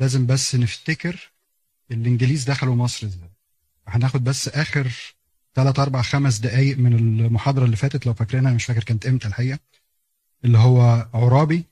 لازم 0.00 0.26
بس 0.26 0.54
نفتكر 0.54 1.30
الإنجليز 1.90 2.44
دخلوا 2.44 2.74
مصر 2.74 3.06
إزاي. 3.06 3.30
هناخد 3.88 4.24
بس 4.24 4.48
آخر 4.48 4.92
ثلاث 5.54 5.78
أربع 5.78 6.02
خمس 6.02 6.38
دقائق 6.38 6.78
من 6.78 6.92
المحاضرة 6.92 7.64
اللي 7.64 7.76
فاتت 7.76 8.06
لو 8.06 8.14
فاكرينها 8.14 8.52
مش 8.52 8.64
فاكر 8.64 8.84
كانت 8.84 9.06
إمتى 9.06 9.28
الحقيقة 9.28 9.58
اللي 10.44 10.58
هو 10.58 11.08
عرابي 11.14 11.64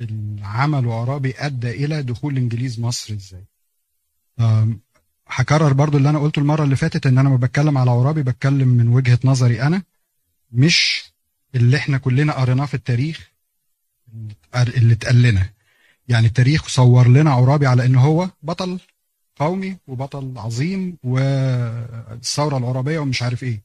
والعمل 0.00 0.88
عرابي 0.88 1.34
أدى 1.38 1.70
إلى 1.70 2.02
دخول 2.02 2.32
الانجليز 2.32 2.80
مصر 2.80 3.14
إزاي. 3.14 3.44
هكرر 5.28 5.72
برضو 5.72 5.96
اللي 5.98 6.10
أنا 6.10 6.18
قلته 6.18 6.40
المرة 6.40 6.64
اللي 6.64 6.76
فاتت 6.76 7.06
إن 7.06 7.18
أنا 7.18 7.28
ما 7.28 7.36
بتكلم 7.36 7.78
على 7.78 7.90
عرابي 7.90 8.22
بتكلم 8.22 8.68
من 8.68 8.88
وجهة 8.88 9.18
نظري 9.24 9.62
أنا 9.62 9.82
مش 10.52 11.04
اللي 11.54 11.76
إحنا 11.76 11.98
كلنا 11.98 12.32
قريناه 12.32 12.66
في 12.66 12.74
التاريخ 12.74 13.30
اللي 14.54 14.92
اتقال 14.92 15.22
لنا. 15.22 15.50
يعني 16.08 16.26
التاريخ 16.26 16.68
صور 16.68 17.08
لنا 17.08 17.30
عرابي 17.30 17.66
على 17.66 17.86
إن 17.86 17.94
هو 17.94 18.30
بطل 18.42 18.80
قومي 19.36 19.76
وبطل 19.86 20.38
عظيم 20.38 20.98
والثورة 21.04 22.58
العرابية 22.58 22.98
ومش 22.98 23.22
عارف 23.22 23.42
إيه. 23.42 23.62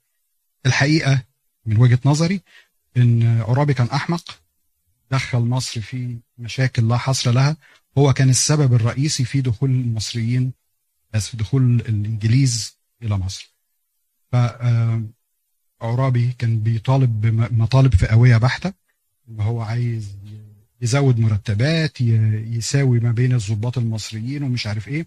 الحقيقة 0.65 1.23
من 1.65 1.77
وجهة 1.77 1.99
نظري 2.05 2.41
إن 2.97 3.41
عرابي 3.41 3.73
كان 3.73 3.87
أحمق 3.87 4.39
دخل 5.11 5.39
مصر 5.39 5.81
في 5.81 6.17
مشاكل 6.37 6.87
لا 6.87 6.97
حصر 6.97 7.31
لها. 7.31 7.57
هو 7.97 8.13
كان 8.13 8.29
السبب 8.29 8.73
الرئيسي 8.73 9.25
في 9.25 9.41
دخول 9.41 9.69
المصريين 9.69 10.53
بس 11.13 11.27
في 11.27 11.37
دخول 11.37 11.61
الإنجليز 11.75 12.77
إلى 13.03 13.17
مصر. 13.17 13.53
ف 14.31 14.35
عرابي 15.81 16.35
كان 16.37 16.59
بيطالب 16.59 17.21
بمطالب 17.21 17.95
فئويه 17.95 18.37
بحتة 18.37 18.73
إن 19.29 19.39
هو 19.39 19.61
عايز 19.61 20.15
يزود 20.83 21.19
مرتبات 21.19 22.01
يساوي 22.01 22.99
ما 22.99 23.11
بين 23.11 23.33
الضباط 23.33 23.77
المصريين 23.77 24.43
ومش 24.43 24.67
عارف 24.67 24.87
إيه. 24.87 25.05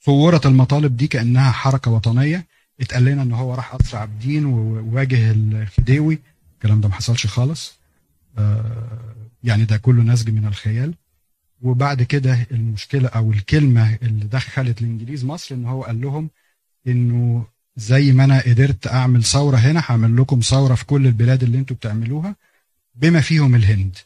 صورت 0.00 0.46
المطالب 0.46 0.96
دي 0.96 1.06
كأنها 1.06 1.50
حركة 1.50 1.90
وطنية. 1.90 2.46
اتقال 2.80 3.04
لنا 3.04 3.22
إن 3.22 3.32
هو 3.32 3.54
راح 3.54 3.74
قصر 3.74 3.96
عابدين 3.96 4.44
وواجه 4.44 5.30
الخديوي. 5.30 6.18
الكلام 6.54 6.80
ده 6.80 6.88
ما 6.88 6.94
حصلش 6.94 7.26
خالص. 7.26 7.78
يعني 9.44 9.64
ده 9.64 9.76
كله 9.76 10.02
نسج 10.02 10.30
من 10.30 10.46
الخيال. 10.46 10.94
وبعد 11.62 12.02
كده 12.02 12.46
المشكلة 12.50 13.08
أو 13.08 13.32
الكلمة 13.32 13.98
اللي 14.02 14.24
دخلت 14.24 14.80
الانجليز 14.80 15.24
مصر 15.24 15.54
إن 15.54 15.64
هو 15.64 15.82
قال 15.82 16.00
لهم 16.00 16.30
إنه 16.86 17.46
زي 17.76 18.12
ما 18.12 18.24
أنا 18.24 18.40
قدرت 18.40 18.86
أعمل 18.86 19.24
ثورة 19.24 19.56
هنا 19.56 19.82
هعمل 19.86 20.16
لكم 20.16 20.40
ثورة 20.40 20.74
في 20.74 20.84
كل 20.84 21.06
البلاد 21.06 21.42
اللي 21.42 21.58
أنتوا 21.58 21.76
بتعملوها 21.76 22.36
بما 22.94 23.20
فيهم 23.20 23.54
الهند. 23.54 23.96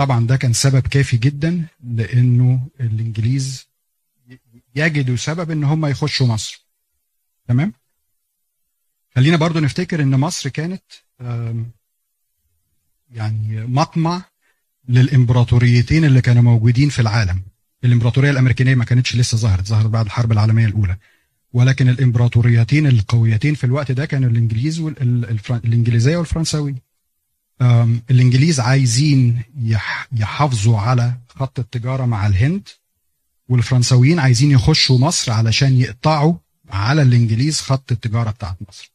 طبعا 0.00 0.26
ده 0.26 0.36
كان 0.36 0.52
سبب 0.52 0.80
كافي 0.80 1.16
جدا 1.16 1.66
لأنه 1.84 2.68
الإنجليز 2.80 3.68
يجدوا 4.74 5.16
سبب 5.16 5.50
إن 5.50 5.64
هم 5.64 5.86
يخشوا 5.86 6.26
مصر. 6.26 6.64
تمام؟ 7.48 7.72
خلينا 9.14 9.36
برضو 9.36 9.58
نفتكر 9.58 10.02
إن 10.02 10.20
مصر 10.20 10.48
كانت 10.48 10.82
يعني 13.10 13.66
مطمع 13.66 14.22
للإمبراطوريتين 14.88 16.04
اللي 16.04 16.20
كانوا 16.20 16.42
موجودين 16.42 16.88
في 16.88 16.98
العالم. 17.02 17.42
الإمبراطورية 17.84 18.30
الأمريكانية 18.30 18.74
ما 18.74 18.84
كانتش 18.84 19.16
لسه 19.16 19.38
ظهرت 19.38 19.66
ظهرت 19.66 19.86
بعد 19.86 20.04
الحرب 20.04 20.32
العالمية 20.32 20.66
الأولى. 20.66 20.96
ولكن 21.52 21.88
الإمبراطوريتين 21.88 22.86
القويتين 22.86 23.54
في 23.54 23.64
الوقت 23.64 23.92
ده 23.92 24.06
كانوا 24.06 24.30
الإنجليز 24.30 24.80
الإنجليزية 25.50 26.16
والفرنساوية. 26.16 26.89
الإنجليز 28.10 28.60
عايزين 28.60 29.42
يحافظوا 30.12 30.78
على 30.78 31.14
خط 31.28 31.58
التجارة 31.58 32.04
مع 32.04 32.26
الهند 32.26 32.68
والفرنساويين 33.48 34.18
عايزين 34.18 34.50
يخشوا 34.50 34.98
مصر 34.98 35.32
علشان 35.32 35.80
يقطعوا 35.80 36.34
على 36.70 37.02
الإنجليز 37.02 37.60
خط 37.60 37.92
التجارة 37.92 38.30
بتاعت 38.30 38.56
مصر. 38.68 38.92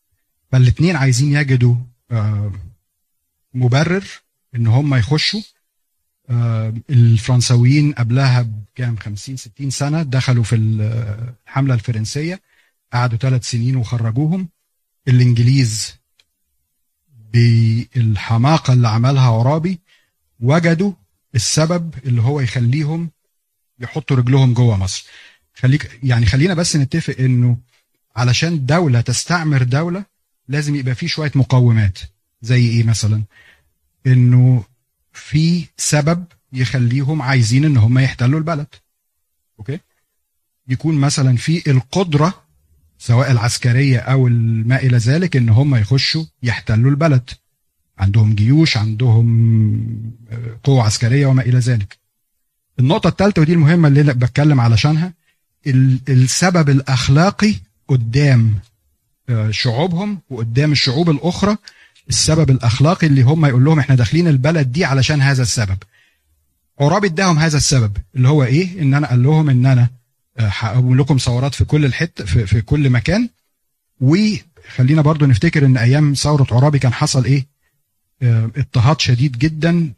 فالاثنين 0.51 0.95
عايزين 0.95 1.33
يجدوا 1.35 1.75
مبرر 3.53 4.05
إن 4.55 4.67
هم 4.67 4.95
يخشوا. 4.95 5.41
الفرنساويين 6.89 7.93
قبلها 7.93 8.41
بكام؟ 8.41 8.97
50 8.97 9.37
60 9.37 9.69
سنة 9.69 10.03
دخلوا 10.03 10.43
في 10.43 10.55
الحملة 10.55 11.73
الفرنسية 11.73 12.41
قعدوا 12.93 13.17
ثلاث 13.17 13.49
سنين 13.49 13.75
وخرجوهم. 13.75 14.49
الإنجليز 15.07 15.95
بالحماقة 17.33 18.73
اللي 18.73 18.87
عملها 18.87 19.31
عرابي 19.31 19.79
وجدوا 20.39 20.93
السبب 21.35 21.93
اللي 22.05 22.21
هو 22.21 22.39
يخليهم 22.39 23.09
يحطوا 23.79 24.17
رجلهم 24.17 24.53
جوه 24.53 24.77
مصر. 24.77 25.05
خليك 25.55 25.99
يعني 26.03 26.25
خلينا 26.25 26.53
بس 26.53 26.75
نتفق 26.75 27.15
إنه 27.19 27.57
علشان 28.15 28.65
دولة 28.65 29.01
تستعمر 29.01 29.63
دولة 29.63 30.05
لازم 30.47 30.75
يبقى 30.75 30.95
في 30.95 31.07
شوية 31.07 31.31
مقومات. 31.35 31.99
زي 32.41 32.67
إيه 32.69 32.83
مثلا؟ 32.83 33.23
إنه 34.07 34.63
في 35.13 35.65
سبب 35.77 36.25
يخليهم 36.53 37.21
عايزين 37.21 37.65
إن 37.65 37.77
هم 37.77 37.99
يحتلوا 37.99 38.39
البلد. 38.39 38.67
أوكي؟ 39.59 39.79
يكون 40.67 40.95
مثلا 40.95 41.37
في 41.37 41.71
القدرة 41.71 42.44
سواء 42.97 43.31
العسكرية 43.31 43.99
أو 43.99 44.29
ما 44.65 44.75
إلى 44.75 44.97
ذلك 44.97 45.35
إن 45.35 45.49
هم 45.49 45.75
يخشوا 45.75 46.25
يحتلوا 46.43 46.91
البلد. 46.91 47.29
عندهم 47.97 48.35
جيوش 48.35 48.77
عندهم 48.77 50.11
قوة 50.63 50.83
عسكرية 50.83 51.25
وما 51.25 51.41
إلى 51.41 51.59
ذلك. 51.59 51.97
النقطة 52.79 53.07
الثالثة 53.07 53.41
ودي 53.41 53.53
المهمة 53.53 53.87
اللي 53.87 54.03
بتكلم 54.13 54.61
علشانها 54.61 55.13
السبب 56.09 56.69
الأخلاقي 56.69 57.55
قدام 57.87 58.53
شعوبهم 59.49 60.19
وقدام 60.29 60.71
الشعوب 60.71 61.09
الأخرى 61.09 61.57
السبب 62.09 62.49
الأخلاقي 62.49 63.07
اللي 63.07 63.21
هم 63.21 63.45
يقول 63.45 63.65
لهم 63.65 63.79
إحنا 63.79 63.95
داخلين 63.95 64.27
البلد 64.27 64.71
دي 64.71 64.85
علشان 64.85 65.21
هذا 65.21 65.41
السبب. 65.41 65.77
عرابي 66.79 67.07
اداهم 67.07 67.39
هذا 67.39 67.57
السبب 67.57 67.97
اللي 68.15 68.27
هو 68.27 68.43
إيه؟ 68.43 68.81
إن 68.81 68.93
أنا 68.93 69.07
قال 69.07 69.23
لهم 69.23 69.49
إن 69.49 69.65
أنا 69.65 69.89
هقوم 70.37 70.97
لكم 70.97 71.17
ثورات 71.17 71.55
في 71.55 71.65
كل 71.65 71.85
الحته 71.85 72.25
في, 72.25 72.45
في 72.47 72.61
كل 72.61 72.89
مكان. 72.89 73.29
وخلينا 74.01 75.01
برضو 75.01 75.25
نفتكر 75.25 75.65
إن 75.65 75.77
أيام 75.77 76.13
ثورة 76.13 76.47
عرابي 76.51 76.79
كان 76.79 76.93
حصل 76.93 77.25
إيه؟ 77.25 77.47
اضطهاد 78.21 78.99
شديد 79.01 79.37
جدا 79.37 79.93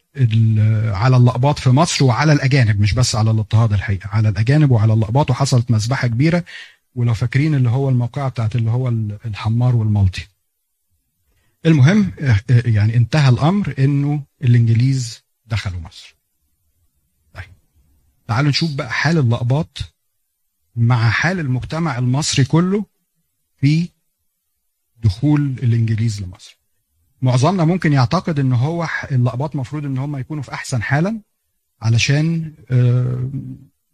على 0.94 1.18
اللقباط 1.18 1.60
في 1.60 1.70
مصر 1.70 2.06
وعلى 2.06 2.34
الأجانب 2.34 2.82
مش 2.82 2.94
بس 2.94 3.16
على 3.16 3.32
الاضطهاد 3.32 3.74
الحقيقة 3.74 4.10
على 4.10 4.30
الأجانب 4.30 4.72
وعلى 4.72 4.94
اللقباط. 4.94 5.30
وحصلت 5.32 5.72
مذبحة 5.72 6.08
كبيرة. 6.08 6.44
ولو 6.96 7.14
فاكرين 7.14 7.56
اللي 7.56 7.70
هو 7.70 7.90
الموقعه 7.90 8.30
بتاعت 8.30 8.56
اللي 8.56 8.72
هو 8.72 8.88
الحمار 9.26 9.76
والمالطي. 9.76 10.28
المهم 11.66 12.12
يعني 12.50 12.96
انتهى 12.96 13.30
الأمر 13.30 13.74
إنه 13.80 14.24
الإنجليز 14.44 15.24
دخلوا 15.46 15.80
مصر. 15.82 16.16
طيب 17.34 17.44
تعالوا 18.28 18.50
نشوف 18.50 18.72
بقى 18.72 18.92
حال 18.92 19.18
اللقباط. 19.18 19.78
مع 20.78 21.10
حال 21.10 21.40
المجتمع 21.40 21.98
المصري 21.98 22.46
كله 22.46 22.86
في 23.62 23.90
دخول 25.04 25.42
الإنجليز 25.42 26.22
لمصر. 26.22 26.58
معظمنا 27.22 27.66
ممكن 27.66 27.94
يعتقد 27.94 28.40
إن 28.40 28.54
هو 28.54 28.88
اللقباط 29.12 29.56
مفروض 29.56 29.86
إن 29.86 29.98
هم 29.98 30.18
يكونوا 30.18 30.44
في 30.44 30.54
أحسن 30.54 30.82
حالا 30.84 31.22
علشان 31.82 32.54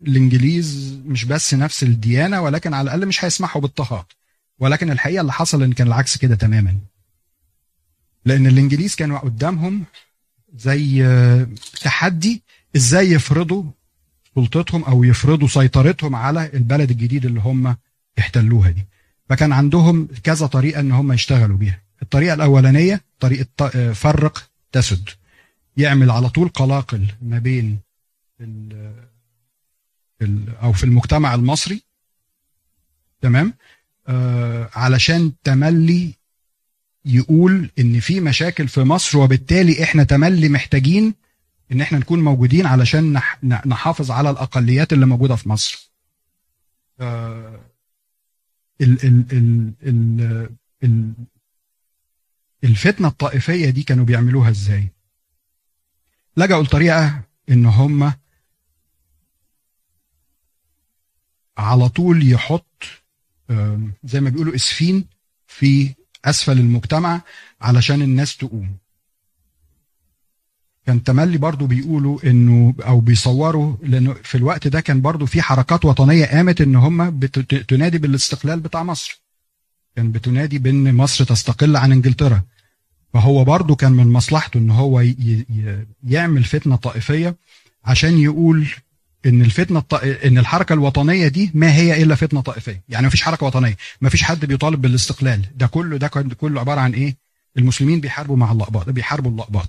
الإنجليز 0.01 0.99
مش 1.05 1.25
بس 1.25 1.53
نفس 1.53 1.83
الديانة 1.83 2.41
ولكن 2.41 2.73
على 2.73 2.81
الأقل 2.83 3.07
مش 3.07 3.25
هيسمحوا 3.25 3.61
باضطهاد 3.61 4.05
ولكن 4.59 4.91
الحقيقة 4.91 5.21
اللي 5.21 5.33
حصل 5.33 5.63
إن 5.63 5.73
كان 5.73 5.88
العكس 5.88 6.17
كده 6.17 6.35
تماما. 6.35 6.77
لأن 8.25 8.47
الإنجليز 8.47 8.95
كانوا 8.95 9.19
قدامهم 9.19 9.83
زي 10.55 11.05
تحدي 11.81 12.44
إزاي 12.75 13.11
يفرضوا 13.11 13.63
سلطتهم 14.35 14.83
أو 14.83 15.03
يفرضوا 15.03 15.47
سيطرتهم 15.47 16.15
على 16.15 16.50
البلد 16.53 16.91
الجديد 16.91 17.25
اللي 17.25 17.39
هم 17.39 17.75
احتلوها 18.19 18.69
دي. 18.69 18.85
فكان 19.30 19.51
عندهم 19.51 20.07
كذا 20.24 20.47
طريقة 20.47 20.80
إن 20.80 20.91
هم 20.91 21.12
يشتغلوا 21.12 21.57
بيها. 21.57 21.81
الطريقة 22.01 22.33
الأولانية 22.33 23.01
طريقة 23.19 23.94
فرق 23.94 24.50
تسد. 24.71 25.09
يعمل 25.77 26.12
على 26.12 26.30
طول 26.30 26.50
قلاقل 26.50 27.06
ما 27.21 27.39
بين 27.39 27.80
ال 28.41 28.94
أو 30.62 30.74
في 30.74 30.83
المجتمع 30.83 31.36
المصري. 31.36 31.81
تمام؟ 33.21 33.53
آه 34.07 34.69
علشان 34.74 35.31
تملي 35.44 36.13
يقول 37.06 37.69
إن 37.79 38.00
في 38.00 38.19
مشاكل 38.19 38.68
في 38.68 38.81
مصر 38.81 39.18
وبالتالي 39.18 39.83
إحنا 39.83 40.03
تملي 40.03 40.50
محتاجين 40.50 41.13
إن 41.74 41.81
إحنا 41.81 42.00
نكون 42.00 42.20
موجودين 42.20 42.66
علشان 42.66 43.22
نحافظ 43.66 44.12
على 44.12 44.30
الأقليات 44.30 44.94
اللي 44.94 45.06
موجودة 45.06 45.36
في 45.36 45.50
مصر. 45.50 45.92
آه 47.00 47.60
ال 48.81 49.04
ال 49.04 49.25
ال 49.31 49.74
ال 49.84 50.50
ال 50.84 51.14
الفتنة 52.64 53.08
الطائفية 53.08 53.70
دي 53.70 53.84
كانوا 53.84 54.06
بيعملوها 54.06 54.50
إزاي؟ 54.50 54.90
لجأوا 56.38 56.64
لطريقة 56.64 57.22
إن 57.50 57.66
هم 57.66 58.14
على 61.58 61.90
طول 61.90 62.31
يحط 62.31 62.84
زي 64.04 64.20
ما 64.22 64.30
بيقولوا 64.30 64.56
إسفين 64.56 65.08
في 65.48 65.94
أسفل 66.25 66.60
المجتمع 66.60 67.22
علشان 67.62 68.02
الناس 68.02 68.38
تقوم. 68.38 68.78
كان 70.85 71.03
تملي 71.03 71.38
برضو 71.38 71.65
بيقولوا 71.65 72.19
إنه 72.24 72.74
أو 72.80 73.00
بيصوروا 73.00 73.75
لأنه 73.83 74.15
في 74.24 74.35
الوقت 74.38 74.68
ده 74.68 74.81
كان 74.81 75.01
برضو 75.01 75.25
في 75.25 75.41
حركات 75.41 75.85
وطنية 75.85 76.25
قامت 76.25 76.62
إن 76.62 76.75
هم 76.75 77.19
بتنادي 77.19 77.97
بالاستقلال 77.97 78.59
بتاع 78.59 78.83
مصر. 78.83 79.21
كان 79.95 80.12
بتنادي 80.12 80.59
بإن 80.59 80.95
مصر 80.95 81.24
تستقل 81.25 81.77
عن 81.77 81.91
إنجلترا. 81.91 82.41
فهو 83.13 83.44
برضو 83.44 83.75
كان 83.75 83.91
من 83.91 84.07
مصلحته 84.07 84.57
إن 84.57 84.69
هو 84.71 85.03
يعمل 86.07 86.44
فتنة 86.44 86.75
طائفية 86.75 87.36
عشان 87.86 88.18
يقول 88.19 88.68
إن 89.25 89.41
الفتنة 89.41 89.79
الط... 89.79 89.94
إن 90.03 90.38
الحركة 90.38 90.74
الوطنية 90.74 91.27
دي 91.27 91.51
ما 91.53 91.74
هي 91.75 92.03
إلا 92.03 92.15
فتنة 92.15 92.41
طائفية. 92.41 92.83
يعني 92.89 93.03
ما 93.03 93.09
فيش 93.09 93.21
حركة 93.21 93.45
وطنية 93.45 93.77
ما 94.01 94.09
فيش 94.09 94.24
حد 94.24 94.45
بيطالب 94.45 94.81
بالاستقلال. 94.81 95.41
ده 95.56 95.68
كله 95.68 95.97
ده 95.97 96.07
كله 96.07 96.59
عبارة 96.59 96.81
عن 96.81 96.94
إيه؟ 96.94 97.15
المسلمين 97.57 98.00
بيحاربوا 98.00 98.38
مع 98.38 98.51
اللقباط 98.51 98.89
بيحاربوا. 98.89 99.31
وال... 99.31 99.63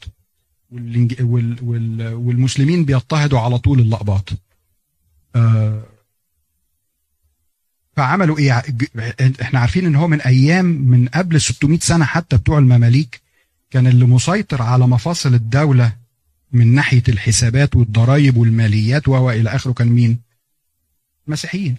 والمسلمين 0.73 2.85
بيضطهدوا 2.85 3.41
على 3.41 3.59
طول 3.59 3.81
اللقباط 3.81 4.29
آه... 5.37 5.83
فعملوا 7.97 8.39
إيه 8.39 8.63
إحنا 9.43 9.61
عارفين 9.61 9.87
إن 9.87 9.97
هو 9.97 10.09
من 10.09 10.21
أيام 10.21 10.65
من 10.65 11.09
قبل 11.09 11.41
600 11.41 11.79
سنة 11.79 12.05
حتى 12.05 12.37
بتوع 12.37 12.59
المماليك 12.59 13.21
كان 13.71 13.87
اللي 13.87 14.05
مسيطر 14.05 14.63
على 14.63 14.87
مفاصل 14.87 15.35
الدولة 15.35 15.97
من 16.53 16.75
ناحية 16.75 17.03
الحسابات 17.09 17.77
والضرائب 17.77 18.37
والماليات 18.37 19.09
وهو 19.09 19.31
إلى 19.31 19.51
آخره 19.51 19.73
كان 19.73 19.89
مين؟ 19.89 20.19
مسيحيين. 21.27 21.77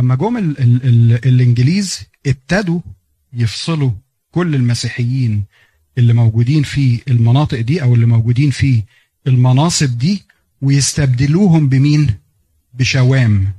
أما 0.00 0.14
جم 0.14 0.36
ال 0.36 0.58
ال 0.60 0.84
ال 0.84 1.12
الإنجليز 1.28 2.00
ابتدوا 2.26 2.80
يفصلوا 3.32 3.90
كل 4.30 4.54
المسيحيين 4.54 5.44
اللي 5.98 6.12
موجودين 6.12 6.62
في 6.62 7.00
المناطق 7.08 7.60
دي 7.60 7.82
أو 7.82 7.94
اللي 7.94 8.06
موجودين 8.06 8.50
في 8.50 8.82
المناصب 9.26 9.98
دي 9.98 10.22
ويستبدلوهم 10.62 11.68
بمين؟ 11.68 12.14
بشوام. 12.74 13.52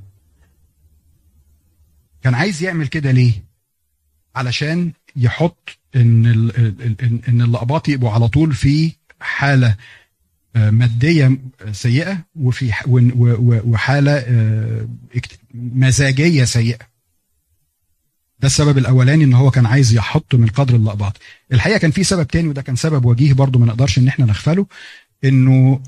كان 2.24 2.34
عايز 2.36 2.64
يعمل 2.64 2.88
كده 2.88 3.12
ليه؟ 3.12 3.32
علشان 4.36 4.92
يحط 5.16 5.78
إن 5.96 6.26
ان 7.30 7.42
اللقباط 7.42 7.90
يبقوا 7.90 8.12
على 8.12 8.28
طول 8.28 8.54
في 8.54 8.92
حالة 9.20 9.76
مادية 10.56 11.38
سيئة 11.72 12.26
وفي 12.36 12.72
وحالة 13.66 14.26
مزاجية 15.54 16.44
سيئة 16.44 16.93
ده 18.44 18.48
السبب 18.48 18.78
الأولاني 18.78 19.24
إن 19.24 19.34
هو 19.34 19.52
كان 19.52 19.66
عايز 19.66 19.94
يحط 19.94 20.36
من 20.36 20.48
قدر 20.48 20.76
اللقباط. 20.76 21.18
الحقيقة 21.54 21.78
كان 21.78 21.92
في 21.92 22.04
سبب 22.04 22.28
تاني 22.28 22.48
وده 22.48 22.62
كان 22.62 22.76
سبب 22.76 23.06
وجيه 23.06 23.34
برضو 23.34 23.60
ما 23.60 23.66
نقدرش 23.66 23.98
إن 23.98 24.08
إحنا 24.08 24.26
نغفله 24.26 24.66
إنه 25.24 25.82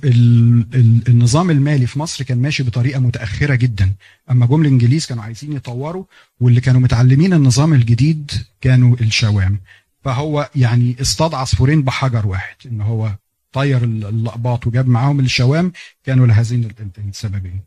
النظام 1.07 1.49
المالي 1.49 1.87
في 1.87 1.99
مصر 1.99 2.23
كان 2.23 2.41
ماشي 2.41 2.63
بطريقة 2.63 2.99
متأخرة 2.99 3.55
جدا. 3.55 3.93
أما 4.31 4.45
جم 4.45 4.61
الانجليز 4.61 5.05
كانوا 5.05 5.23
عايزين 5.23 5.53
يطوروا 5.53 6.03
واللي 6.39 6.61
كانوا 6.61 6.81
متعلمين 6.81 7.33
النظام 7.33 7.73
الجديد 7.73 8.31
كانوا 8.61 8.95
الشوام. 9.01 9.59
فهو 10.03 10.49
يعني 10.55 10.95
اصطاد 11.01 11.33
عصفورين 11.33 11.81
بحجر 11.81 12.27
واحد 12.27 12.55
إن 12.65 12.81
هو 12.81 13.15
طير 13.53 13.83
اللقباط 13.83 14.67
وجاب 14.67 14.87
معاهم 14.87 15.19
الشوام 15.19 15.71
كانوا 16.03 16.27
لهذين 16.27 16.71
السببين. 16.97 17.59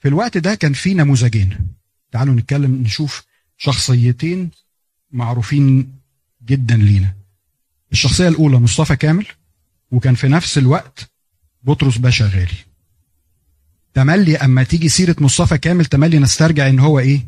في 0.00 0.08
الوقت 0.08 0.38
ده 0.38 0.54
كان 0.54 0.72
في 0.72 0.94
نموذجين. 0.94 1.81
تعالوا 2.12 2.34
نتكلم 2.34 2.82
نشوف 2.82 3.22
شخصيتين 3.58 4.50
معروفين 5.12 5.92
جدا 6.46 6.76
لينا. 6.76 7.14
الشخصية 7.92 8.28
الأولى 8.28 8.56
مصطفى 8.56 8.96
كامل 8.96 9.26
وكان 9.90 10.14
في 10.14 10.28
نفس 10.28 10.58
الوقت 10.58 11.10
بطرس 11.62 11.98
باشا 11.98 12.24
غالي. 12.24 12.56
تملي 13.94 14.36
أما 14.36 14.62
تيجي 14.62 14.88
سيرة 14.88 15.16
مصطفى 15.20 15.58
كامل 15.58 15.84
تملي 15.84 16.18
نسترجع 16.18 16.68
إن 16.68 16.78
هو 16.78 16.98
إيه؟ 16.98 17.26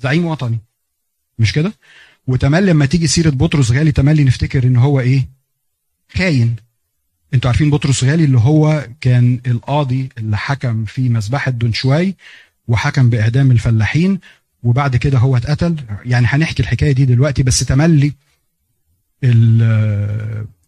زعيم 0.00 0.24
وطني. 0.24 0.58
مش 1.38 1.52
كده؟ 1.52 1.72
وتملي 2.26 2.66
لما 2.66 2.86
تيجي 2.86 3.06
سيرة 3.06 3.30
بطرس 3.30 3.70
غالي 3.70 3.92
تملي 3.92 4.24
نفتكر 4.24 4.64
إن 4.64 4.76
هو 4.76 5.00
إيه؟ 5.00 5.28
خاين. 6.14 6.56
أنتوا 7.34 7.50
عارفين 7.50 7.70
بطرس 7.70 8.04
غالي 8.04 8.24
اللي 8.24 8.38
هو 8.38 8.88
كان 9.00 9.40
القاضي 9.46 10.08
اللي 10.18 10.36
حكم 10.36 10.84
في 10.84 11.08
مذبحة 11.08 11.50
دونشواي 11.50 12.14
وحكم 12.68 13.10
بإعدام 13.10 13.50
الفلاحين 13.50 14.20
وبعد 14.62 14.96
كده 14.96 15.18
هو 15.18 15.36
اتقتل. 15.36 15.76
يعني 16.04 16.26
هنحكي 16.26 16.62
الحكاية 16.62 16.92
دي 16.92 17.04
دلوقتي 17.04 17.42
بس 17.42 17.58
تملي 17.60 18.12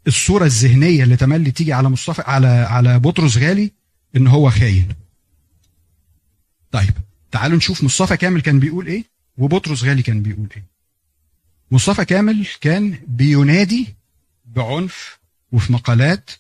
الصورة 0.07 0.45
الذهنية 0.45 1.05
اللي 1.05 1.17
تملي 1.17 1.51
تيجي 1.51 1.73
على 1.73 1.89
مصطفى 1.89 2.23
على 2.23 2.47
على 2.47 2.99
بطرس 2.99 3.37
غالي 3.37 3.73
إن 4.17 4.27
هو 4.27 4.51
خاين. 4.51 4.89
طيب 6.73 6.95
تعالوا 7.31 7.57
نشوف 7.57 7.85
مصطفى 7.85 8.17
كامل 8.17 8.41
كان 8.41 8.59
بيقول 8.59 8.87
إيه 8.87 9.05
وبطرس 9.39 9.85
غالي 9.85 10.03
كان 10.03 10.23
بيقول 10.23 10.49
إيه. 10.57 10.65
مصطفى 11.71 12.05
كامل 12.05 12.47
كان 12.61 12.99
بينادي 13.07 13.95
بعنف 14.45 15.19
وفي 15.53 15.73
مقالات 15.73 16.31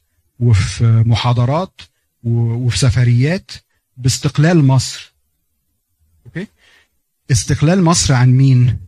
وفي 0.40 1.02
محاضرات 1.06 1.80
وفي 2.24 2.78
سفريات 2.78 3.50
باستقلال 3.96 4.64
مصر. 4.64 5.12
استقلال 7.31 7.82
مصر 7.82 8.14
عن 8.14 8.31
مين؟ 8.31 8.78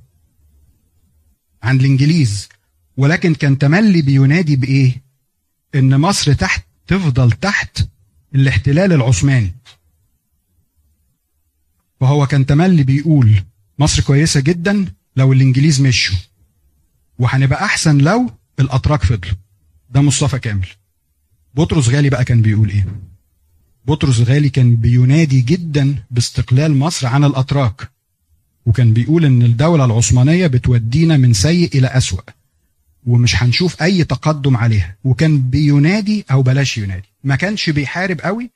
عن 1.62 1.81
الإنجليز. 1.81 2.49
ولكن 2.96 3.35
كان 3.35 3.58
تملي 3.58 4.02
بينادي 4.02 4.56
بإيه؟ 4.56 5.02
إن 5.75 6.00
مصر 6.00 6.32
تحت 6.32 6.67
تفضل 6.87 7.32
تحت 7.32 7.88
الاحتلال 8.35 8.93
العثماني. 8.93 9.55
فهو 12.00 12.26
كان 12.26 12.46
تملي 12.46 12.82
بيقول 12.82 13.43
مصر 13.79 14.02
كويسة 14.02 14.40
جدا 14.40 14.94
لو 15.17 15.32
الإنجليز 15.32 15.81
مشوا 15.81 16.17
وهنبقى 17.19 17.64
أحسن 17.64 17.99
لو 17.99 18.31
الأتراك 18.61 19.05
فضلوا. 19.05 19.35
ده 19.90 20.00
مصطفى 20.00 20.38
كامل. 20.38 20.67
بطرس 21.55 21.88
غالي 21.88 22.11
بقى 22.11 22.25
كان 22.25 22.43
بيقول 22.43 22.70
إيه؟ 22.70 22.87
بطرس 23.87 24.20
غالي 24.20 24.50
كان 24.50 24.76
بينادي 24.76 25.40
جدا 25.40 26.04
باستقلال 26.11 26.76
مصر 26.76 27.07
عن 27.07 27.25
الأتراك. 27.25 27.90
وكان 28.68 28.92
بيقول 28.92 29.25
إن 29.25 29.42
الدولة 29.42 29.84
العثمانية 29.84 30.46
بتودينا 30.46 31.16
من 31.16 31.32
سيء 31.32 31.78
إلى 31.78 31.87
أسوأ 31.87 32.20
ومش 33.06 33.42
هنشوف 33.42 33.82
أي 33.82 34.04
تقدم 34.04 34.56
عليها. 34.56 34.96
وكان 35.04 35.40
بينادي 35.50 36.25
أو 36.30 36.42
بلاش 36.42 36.78
ينادي. 36.78 37.08
ما 37.25 37.37
كانش 37.37 37.70
بيحارب 37.70 38.20
قوي 38.20 38.50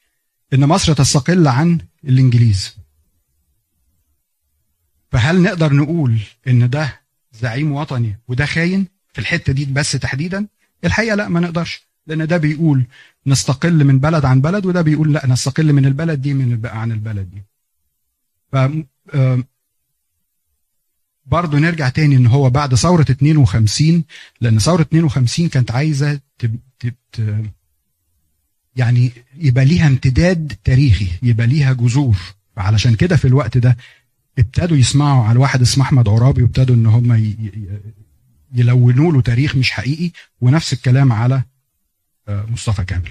إن 0.54 0.64
مصر 0.66 0.92
تستقل 0.92 1.48
عن 1.48 1.78
الإنجليز. 2.04 2.76
فهل 5.12 5.42
نقدر 5.42 5.72
نقول 5.72 6.18
إن 6.48 6.70
ده 6.70 7.00
زعيم 7.40 7.72
وطني 7.72 8.18
وده 8.28 8.46
خاين 8.46 8.86
في 9.12 9.18
الحتة 9.18 9.52
دي 9.52 9.64
بس 9.64 9.92
تحديدا؟ 9.92 10.46
الحقيقة 10.84 11.14
لا 11.14 11.28
ما 11.28 11.40
نقدرش 11.40 11.82
لأن 12.06 12.26
ده 12.26 12.36
بيقول 12.36 12.84
نستقل 13.26 13.84
من 13.84 13.98
بلد 13.98 14.24
عن 14.24 14.40
بلد 14.40 14.66
وده 14.66 14.82
بيقول 14.82 15.12
لا 15.12 15.26
نستقل 15.26 15.72
من 15.72 15.86
البلد 15.86 16.22
دي 16.22 16.34
من 16.34 16.66
عن 16.66 16.92
البلد 16.92 17.30
دي. 17.30 17.42
ف 18.52 18.56
برضه 21.32 21.58
نرجع 21.58 21.88
تاني 21.88 22.16
إن 22.16 22.26
هو 22.26 22.50
بعد 22.50 22.74
ثورة 22.74 23.02
52 23.10 24.04
لأن 24.40 24.58
ثورة 24.58 24.82
52 24.82 25.48
كانت 25.48 25.70
عايزة 25.70 26.20
تب... 26.38 26.58
تب... 27.12 27.50
يعني 28.76 29.10
يبقى 29.36 29.64
ليها 29.64 29.86
امتداد 29.86 30.56
تاريخي 30.64 31.08
يبقى 31.22 31.46
ليها 31.46 31.72
جذور 31.72 32.16
علشان 32.56 32.94
كده 32.94 33.16
في 33.16 33.24
الوقت 33.28 33.58
ده 33.58 33.76
ابتدوا 34.38 34.76
يسمعوا 34.76 35.24
على 35.24 35.38
واحد 35.38 35.60
اسمه 35.62 35.84
أحمد 35.84 36.08
عرابي 36.08 36.42
وابتدوا 36.42 36.74
إن 36.76 36.86
هم. 36.86 37.34
يلونوا 38.54 39.12
له 39.12 39.20
تاريخ 39.20 39.56
مش 39.56 39.70
حقيقي 39.70 40.10
ونفس 40.40 40.72
الكلام 40.72 41.12
على 41.12 41.42
مصطفى 42.28 42.84
كامل 42.84 43.10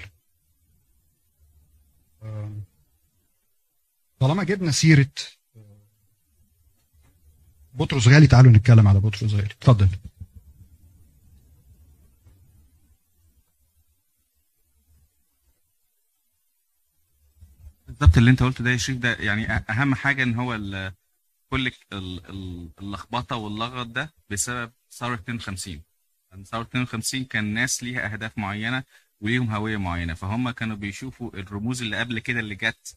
طالما 4.18 4.44
جبنا 4.44 4.70
سيرة 4.70 5.06
بطرس 7.74 8.08
غالي 8.08 8.26
تعالوا 8.26 8.52
نتكلم 8.52 8.88
على 8.88 9.00
بطرس 9.00 9.34
غالي. 9.34 9.46
اتفضل. 9.60 9.88
بالظبط 17.88 18.16
اللي 18.18 18.30
انت 18.30 18.42
قلته 18.42 18.64
ده 18.64 18.70
يا 18.70 18.76
شريف 18.76 18.98
ده 18.98 19.14
يعني 19.14 19.46
أهم 19.52 19.94
حاجة 19.94 20.22
إن 20.22 20.34
هو 20.34 20.60
كل 21.50 21.72
اللخبطة 22.80 23.36
واللغط 23.36 23.86
ده 23.86 24.14
بسبب 24.30 24.72
ثورة 24.90 25.14
52 25.14 25.82
ثورة 26.44 26.62
52 26.62 27.24
كان 27.24 27.44
ناس 27.54 27.82
ليها 27.82 28.12
أهداف 28.12 28.38
معينة 28.38 28.84
وليهم 29.20 29.50
هوية 29.50 29.76
معينة. 29.76 30.14
فهم 30.14 30.50
كانوا 30.50 30.76
بيشوفوا 30.76 31.30
الرموز 31.36 31.82
اللي 31.82 31.96
قبل 31.96 32.18
كده 32.18 32.40
اللي 32.40 32.54
جت 32.54 32.96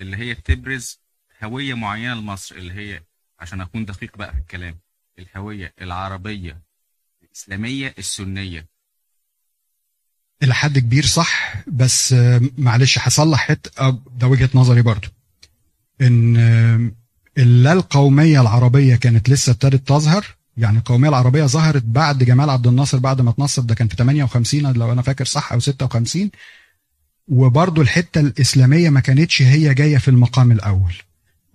اللي 0.00 0.16
هي 0.16 0.34
تبرز 0.34 1.00
هوية 1.42 1.74
معينة 1.74 2.14
لمصر 2.14 2.56
اللي 2.56 2.72
هي 2.74 3.02
عشان 3.42 3.60
أكون 3.60 3.84
دقيق 3.84 4.16
بقى 4.16 4.32
في 4.32 4.38
الكلام. 4.38 4.78
الهوية 5.18 5.74
العربية 5.80 6.62
الإسلامية 7.22 7.94
السنية. 7.98 8.66
إلى 10.42 10.54
حد 10.54 10.78
كبير 10.78 11.06
صح 11.06 11.54
بس 11.66 12.14
معلش 12.58 12.98
هصلح 12.98 13.40
حتة 13.40 13.90
ده 13.90 14.26
وجهة 14.26 14.50
نظري 14.54 14.82
برضو. 14.82 15.08
إن 16.00 16.36
آه، 16.36 16.90
لا 17.42 17.72
القومية 17.72 18.40
العربية 18.40 18.96
كانت 18.96 19.28
لسه 19.28 19.52
ابتدت 19.52 19.88
تظهر 19.88 20.26
يعني 20.56 20.78
القومية 20.78 21.08
العربية 21.08 21.44
ظهرت 21.44 21.82
بعد 21.82 22.24
جمال 22.24 22.50
عبد 22.50 22.66
الناصر 22.66 22.98
بعد 22.98 23.20
ما 23.20 23.30
اتنصر 23.30 23.62
ده 23.62 23.74
كان 23.74 23.88
في 23.88 23.96
58 23.96 24.72
لو 24.72 24.92
أنا 24.92 25.02
فاكر 25.02 25.24
صح 25.24 25.52
أو 25.52 25.60
56 25.60 26.30
وبرضو 27.28 27.82
الحتة 27.82 28.20
الإسلامية 28.20 28.90
ما 28.90 29.00
كانتش 29.00 29.42
هي 29.42 29.74
جاية 29.74 29.98
في 29.98 30.08
المقام 30.08 30.52
الأول. 30.52 30.94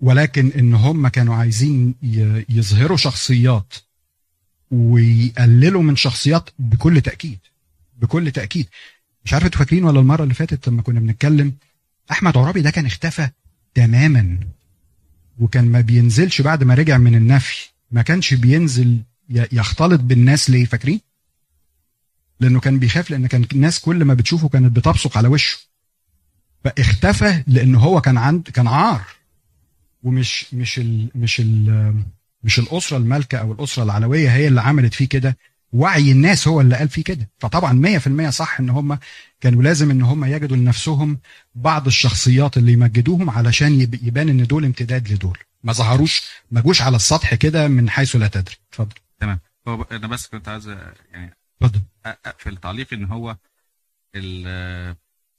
ولكن 0.00 0.52
إن 0.58 0.74
هم 0.74 1.08
كانوا 1.08 1.34
عايزين 1.34 1.94
يظهروا 2.48 2.96
شخصيات 2.96 3.74
ويقللوا 4.70 5.82
من 5.82 5.96
شخصيات 5.96 6.50
بكل 6.58 7.00
تأكيد 7.00 7.38
بكل 7.98 8.30
تأكيد. 8.30 8.66
مش 9.24 9.32
عارف 9.34 9.44
أنتوا 9.44 9.58
فاكرين 9.58 9.84
ولا 9.84 10.00
المرة 10.00 10.22
اللي 10.22 10.34
فاتت 10.34 10.68
لما 10.68 10.82
كنا 10.82 11.00
بنتكلم 11.00 11.52
أحمد 12.10 12.36
عرابي 12.36 12.60
ده 12.60 12.70
كان 12.70 12.86
اختفى 12.86 13.28
تماما 13.74 14.38
وكان 15.40 15.64
ما 15.72 15.80
بينزلش 15.80 16.40
بعد 16.40 16.64
ما 16.64 16.74
رجع 16.74 16.98
من 16.98 17.14
النفي. 17.14 17.68
ما 17.90 18.02
كانش 18.02 18.34
بينزل 18.34 18.98
يختلط 19.30 20.00
بالناس 20.00 20.50
ليه 20.50 20.64
فاكرين؟ 20.64 21.00
لأنه 22.40 22.60
كان 22.60 22.78
بيخاف 22.78 23.10
لأن 23.10 23.26
كان 23.26 23.46
الناس 23.52 23.80
كل 23.80 24.04
ما 24.04 24.14
بتشوفه 24.14 24.48
كانت 24.48 24.76
بتبصق 24.76 25.18
على 25.18 25.28
وشه. 25.28 25.58
فاختفى 26.64 27.42
لأن 27.46 27.74
هو 27.74 28.00
كان 28.00 28.18
عند 28.18 28.42
كان 28.42 28.66
عار. 28.66 29.04
ومش 30.08 30.54
مش 30.54 30.78
ال 30.78 31.08
مش 31.14 31.40
ال 31.40 31.94
مش 32.44 32.58
الأسرة 32.58 32.96
المالكة 32.96 33.38
أو 33.38 33.52
الأسرة 33.52 33.82
العلوية 33.82 34.28
هي 34.30 34.48
اللي 34.48 34.60
عملت 34.60 34.94
فيه 34.94 35.08
كده. 35.08 35.36
وعي 35.72 36.12
الناس 36.12 36.48
هو 36.48 36.60
اللي 36.60 36.76
قال 36.76 36.88
فيه 36.88 37.04
كده. 37.04 37.28
فطبعا 37.38 37.72
100% 37.72 38.30
صح 38.30 38.60
إن 38.60 38.70
هم 38.70 38.98
كانوا 39.40 39.62
لازم 39.62 39.90
إن 39.90 40.02
هم 40.02 40.24
يجدوا 40.24 40.56
لنفسهم 40.56 41.18
بعض 41.54 41.86
الشخصيات 41.86 42.56
اللي 42.56 42.72
يمجدوهم 42.72 43.30
علشان 43.30 43.80
يب- 43.80 44.00
يبان 44.06 44.28
إن 44.28 44.42
دول 44.46 44.64
امتداد 44.64 45.12
لدول. 45.12 45.38
ما 45.64 45.72
ظهروش 45.72 46.22
ما 46.50 46.60
جوش 46.60 46.82
على 46.82 46.96
السطح 46.96 47.34
كده 47.34 47.68
من 47.68 47.90
حيث 47.90 48.16
لا 48.16 48.26
تدري. 48.28 48.54
اتفضل. 48.72 48.94
هو 49.68 49.76
ب- 49.76 49.92
أنا 49.92 50.06
بس 50.06 50.26
كنت 50.26 50.48
عايز 50.48 50.68
يعني 51.12 51.34
اتفضل. 51.62 51.80
أقفل 52.06 52.56
تعليق 52.56 52.92
إن 52.92 53.04
هو 53.04 53.36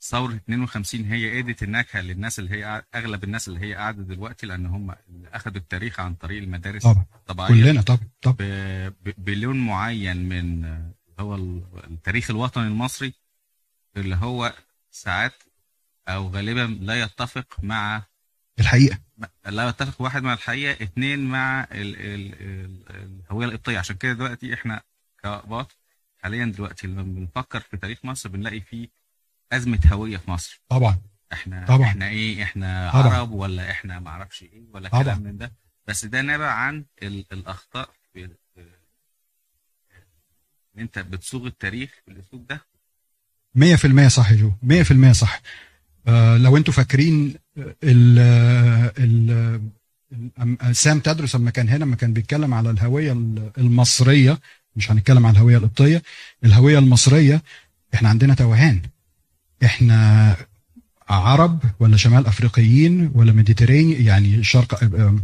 ثورة 0.01 0.33
52 0.33 1.05
هي 1.05 1.39
ادت 1.39 1.63
النكهة 1.63 2.01
للناس 2.01 2.39
اللي 2.39 2.51
هي 2.51 2.83
أغلب 2.95 3.23
الناس 3.23 3.47
اللي 3.47 3.59
هي 3.59 3.73
قاعدة 3.75 4.03
دلوقتي 4.03 4.47
لأن 4.47 4.65
هم 4.65 4.95
اخذوا 5.33 5.57
التاريخ 5.57 5.99
عن 5.99 6.15
طريق 6.15 6.41
المدارس 6.43 6.83
طبعا. 6.83 7.05
الطبيعية. 7.15 7.49
كلنا 7.49 7.81
طبعا 7.81 8.07
طبعا. 8.21 8.37
بلون 9.17 9.65
معين 9.65 10.29
من 10.29 10.65
هو 11.19 11.35
ال- 11.35 11.63
التاريخ 11.83 12.29
الوطني 12.29 12.63
المصري 12.67 13.13
اللي 13.97 14.15
هو 14.15 14.53
ساعات 14.91 15.33
أو 16.07 16.27
غالبا 16.29 16.77
لا 16.85 17.01
يتفق 17.01 17.57
مع 17.63 18.03
الحقيقة. 18.59 18.99
لا 19.45 19.69
يتفق 19.69 20.01
واحد 20.01 20.23
مع 20.23 20.33
الحقيقة 20.33 20.83
اثنين 20.83 21.19
مع 21.25 21.63
ال 21.71 21.95
ال 21.95 22.33
ال 22.41 23.19
الهوية 23.25 23.45
القبطيه 23.47 23.79
عشان 23.79 23.95
كده 23.95 24.13
دلوقتي 24.13 24.53
إحنا 24.53 24.81
كاقباط 25.23 25.77
حاليا 26.23 26.45
دلوقتي 26.45 26.87
لما 26.87 27.03
بنفكر 27.03 27.59
في 27.59 27.77
تاريخ 27.77 28.05
مصر 28.05 28.29
بنلاقي 28.29 28.61
فيه 28.61 28.98
أزمة 29.51 29.79
هوية 29.91 30.17
في 30.17 30.31
مصر. 30.31 30.61
طبعا. 30.69 30.97
إحنا 31.33 31.65
طبعا. 31.67 31.87
إحنا 31.87 32.07
إيه؟ 32.07 32.43
إحنا 32.43 32.91
طبعا. 32.93 33.13
عرب 33.13 33.31
ولا 33.31 33.71
إحنا 33.71 33.99
ما 33.99 34.09
أعرفش 34.09 34.43
إيه 34.43 34.63
ولا 34.73 34.89
طبعا. 34.89 35.03
كلام 35.03 35.21
من 35.23 35.37
ده. 35.37 35.51
بس 35.87 36.05
ده 36.05 36.21
نابع 36.21 36.51
عن 36.51 36.85
ال 37.03 37.25
الأخطاء 37.31 37.89
في 38.13 38.23
إن 40.77 40.79
أنت 40.79 40.99
بتصوغ 40.99 41.45
التاريخ 41.47 41.89
بالاسلوب 42.07 42.47
ده. 42.47 42.61
100% 43.55 44.07
صح 44.07 44.31
يا 44.31 44.35
جو. 44.37 44.51
100% 44.63 45.11
صح. 45.11 45.41
آه 46.07 46.37
لو 46.37 46.57
أنتوا 46.57 46.73
فاكرين 46.73 47.35
ال 47.57 48.19
ال 48.99 49.31
ال- 50.39 50.75
سام 50.75 50.99
تدرس 50.99 51.35
لما 51.35 51.51
كان 51.51 51.69
هنا 51.69 51.83
لما 51.83 51.95
كان 51.95 52.13
بيتكلم 52.13 52.53
على 52.53 52.69
الهوية 52.69 53.11
المصرية 53.57 54.39
مش 54.75 54.91
هنتكلم 54.91 55.25
على 55.25 55.33
الهوية 55.37 55.57
القبطية 55.57 56.01
الهوية 56.43 56.79
المصرية 56.79 57.41
إحنا 57.93 58.09
عندنا 58.09 58.33
توهان. 58.33 58.81
إحنا 59.65 60.35
عرب 61.09 61.59
ولا 61.79 61.97
شمال 61.97 62.25
أفريقيين 62.27 63.11
ولا 63.15 63.31
ميديتريني 63.31 63.93
يعني 63.93 64.43
شرق 64.43 64.83
آه، 64.83 65.15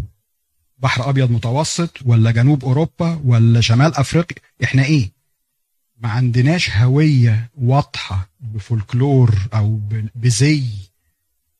بحر 0.77 1.09
أبيض 1.09 1.31
متوسط 1.31 1.97
ولا 2.05 2.31
جنوب 2.31 2.65
أوروبا 2.65 3.21
ولا 3.25 3.61
شمال 3.61 3.95
أفريقيا. 3.95 4.37
إحنا 4.63 4.85
إيه؟ 4.85 5.11
ما 5.97 6.09
عندناش 6.09 6.71
هوية 6.77 7.49
واضحة 7.57 8.29
بفولكلور 8.39 9.35
أو 9.53 9.79
بزي 10.15 10.63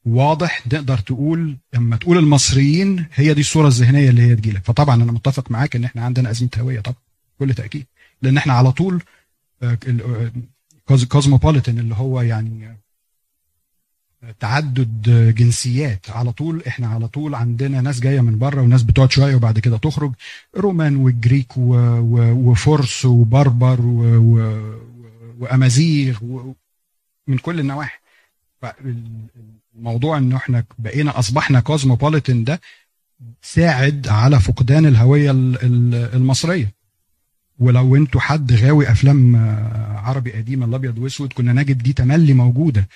واضح 0.05 0.67
نقدر 0.67 0.97
تقول. 0.97 1.57
لما 1.73 1.95
تقول 1.97 2.17
المصريين 2.17 3.05
هي 3.13 3.33
دي 3.33 3.41
الصورة 3.41 3.67
الذهنية 3.67 4.09
اللي 4.09 4.21
هي 4.21 4.35
تجيلك 4.35 4.65
فطبعا 4.65 4.95
أنا 4.95 5.11
متفق 5.11 5.51
معاك 5.51 5.75
إن 5.75 5.83
إحنا 5.83 6.05
عندنا 6.05 6.31
أزمة 6.31 6.49
هوية 6.57 6.79
طبعا 6.79 6.97
بكل 7.39 7.53
تأكيد. 7.53 7.85
لأن 8.21 8.37
إحنا 8.37 8.53
على 8.53 8.71
طول 8.71 9.03
كوزموبوليتان 10.87 11.79
اللي 11.79 11.95
هو 11.95 12.21
يعني 12.21 12.77
تعدد 14.39 15.09
جنسيات 15.37 16.09
على 16.09 16.31
طول 16.31 16.63
إحنا 16.67 16.87
على 16.87 17.07
طول 17.07 17.35
عندنا 17.35 17.81
ناس 17.81 17.99
جاية 17.99 18.21
من 18.21 18.37
بره 18.39 18.61
وناس 18.61 18.83
بتقعد 18.83 19.11
شوية 19.11 19.35
وبعد 19.35 19.59
كده 19.59 19.77
تخرج 19.77 20.13
رومان 20.57 20.95
وجريك. 20.95 21.57
وفرس 21.57 23.05
وبربر. 23.05 23.81
وأمازيغ. 25.39 26.19
من 27.27 27.37
كل 27.37 27.59
النواحي 27.59 27.97
الموضوع 29.75 30.17
ان 30.17 30.33
إحنا 30.33 30.63
بقينا 30.79 31.19
أصبحنا 31.19 31.59
كوزموبوليتان 31.59 32.43
ده 32.43 32.61
ساعد 33.41 34.07
على 34.07 34.39
فقدان 34.39 34.85
الهوية 34.85 35.31
ال- 35.31 35.63
ال- 35.63 36.15
المصرية 36.15 36.71
ولو 37.59 37.95
أنتوا 37.95 38.21
حد 38.21 38.53
غاوي 38.53 38.91
افلام 38.91 39.35
آه، 39.35 39.97
عربي 39.97 40.31
قديمه 40.31 40.65
الابيض 40.65 40.97
واسود 40.97 41.33
كنا 41.33 41.53
نجد 41.53 41.77
دي 41.77 41.93
تملي 41.93 42.33
موجودة. 42.33 42.87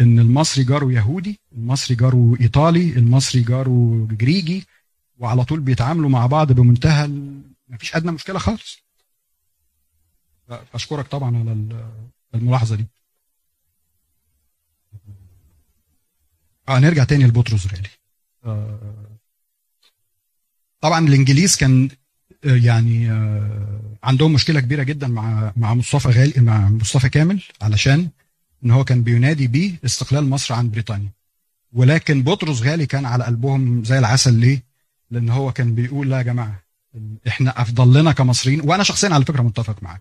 ان 0.00 0.18
المصري 0.18 0.64
جاره 0.64 0.92
يهودي 0.92 1.40
المصري 1.52 1.96
جاره 1.96 2.36
ايطالي 2.40 2.90
المصري 2.92 3.42
جاره 3.42 4.06
جريجي 4.10 4.66
وعلى 5.18 5.44
طول 5.44 5.60
بيتعاملوا 5.60 6.08
مع 6.10 6.26
بعض 6.26 6.52
بمنتهى 6.52 7.04
ال- 7.04 7.42
مفيش 7.68 7.96
أدنى 7.96 8.12
مشكلة 8.12 8.38
خالص. 8.38 8.82
اشكرك 10.74 11.06
طبعا 11.06 11.36
على 11.38 11.52
ال- 11.52 11.90
الملاحظة 12.34 12.76
دي. 12.76 12.86
آه 16.68 16.78
نرجع 16.78 17.04
تاني 17.04 17.24
لبطرس 17.24 17.66
غالي. 17.66 17.88
آه، 18.44 18.78
طبعا 20.80 21.06
الإنجليز 21.08 21.56
كان 21.56 21.88
يعني 22.44 23.10
آه، 23.10 23.80
عندهم 24.02 24.32
مشكلة 24.32 24.60
كبيرة 24.60 24.82
جدا 24.82 25.08
مع 25.08 25.52
مع 25.56 25.74
مصطفى 25.74 26.08
غالي 26.08 26.40
مع 26.40 26.68
مصطفى 26.68 27.08
كامل 27.08 27.42
علشان 27.62 28.08
إن 28.64 28.70
هو 28.70 28.84
كان 28.84 29.02
بينادي 29.02 29.46
بيه 29.46 29.72
استقلال 29.84 30.30
مصر 30.30 30.54
عن 30.54 30.70
بريطانيا. 30.70 31.10
ولكن 31.72 32.22
بطرس 32.22 32.62
غالي 32.62 32.86
كان 32.86 33.04
على 33.06 33.24
قلبهم 33.24 33.84
زي 33.84 33.98
العسل 33.98 34.34
ليه؟ 34.34 34.62
لأن 35.10 35.30
هو 35.30 35.52
كان 35.52 35.74
بيقول 35.74 36.10
لا 36.10 36.16
يا 36.18 36.22
جماعة 36.22 36.62
إحنا 37.28 37.62
أفضل 37.62 38.00
لنا 38.00 38.12
كمصريين. 38.12 38.60
وأنا 38.60 38.82
شخصيا 38.82 39.08
على 39.08 39.24
فكرة 39.24 39.42
متفق 39.42 39.82
معاه 39.82 40.00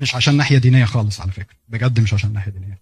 مش 0.00 0.14
عشان 0.14 0.36
ناحية 0.36 0.58
دينية 0.58 0.84
خالص 0.84 1.20
على 1.20 1.32
فكرة 1.32 1.56
بجد 1.68 2.00
مش 2.00 2.14
عشان 2.14 2.32
ناحية 2.32 2.50
دينية. 2.52 2.78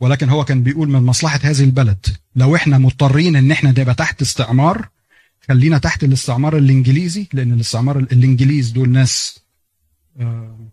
ولكن 0.00 0.28
هو 0.28 0.44
كان 0.44 0.62
بيقول 0.62 0.88
من 0.88 1.02
مصلحة 1.02 1.40
هذه 1.42 1.64
البلد 1.64 2.06
لو 2.36 2.56
إحنا 2.56 2.78
مضطرين 2.78 3.36
إن 3.36 3.50
إحنا 3.50 3.70
نبقى 3.70 3.94
تحت 3.94 4.22
استعمار 4.22 4.88
خلينا 5.48 5.78
تحت 5.78 6.04
الاستعمار 6.04 6.56
الإنجليزي 6.56 7.28
لأن 7.32 7.52
الاستعمار 7.52 7.98
الإنجليز 7.98 8.70
دول 8.70 8.88
ناس 8.90 9.40
آه، 10.20 10.68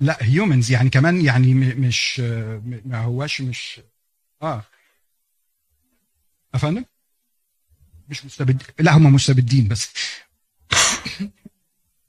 لا 0.00 0.18
هيومنز 0.20 0.70
يعني 0.70 0.90
كمان 0.90 1.24
يعني 1.24 1.54
مش 1.54 2.20
آه، 2.24 2.62
ما 2.84 2.98
هواش 2.98 3.40
مش 3.40 3.80
آه. 4.42 4.64
افندم 6.54 6.84
مش 8.08 8.24
مستبد 8.24 8.62
لا 8.80 8.96
هم 8.96 9.14
مستبدين 9.14 9.68
بس. 9.68 9.92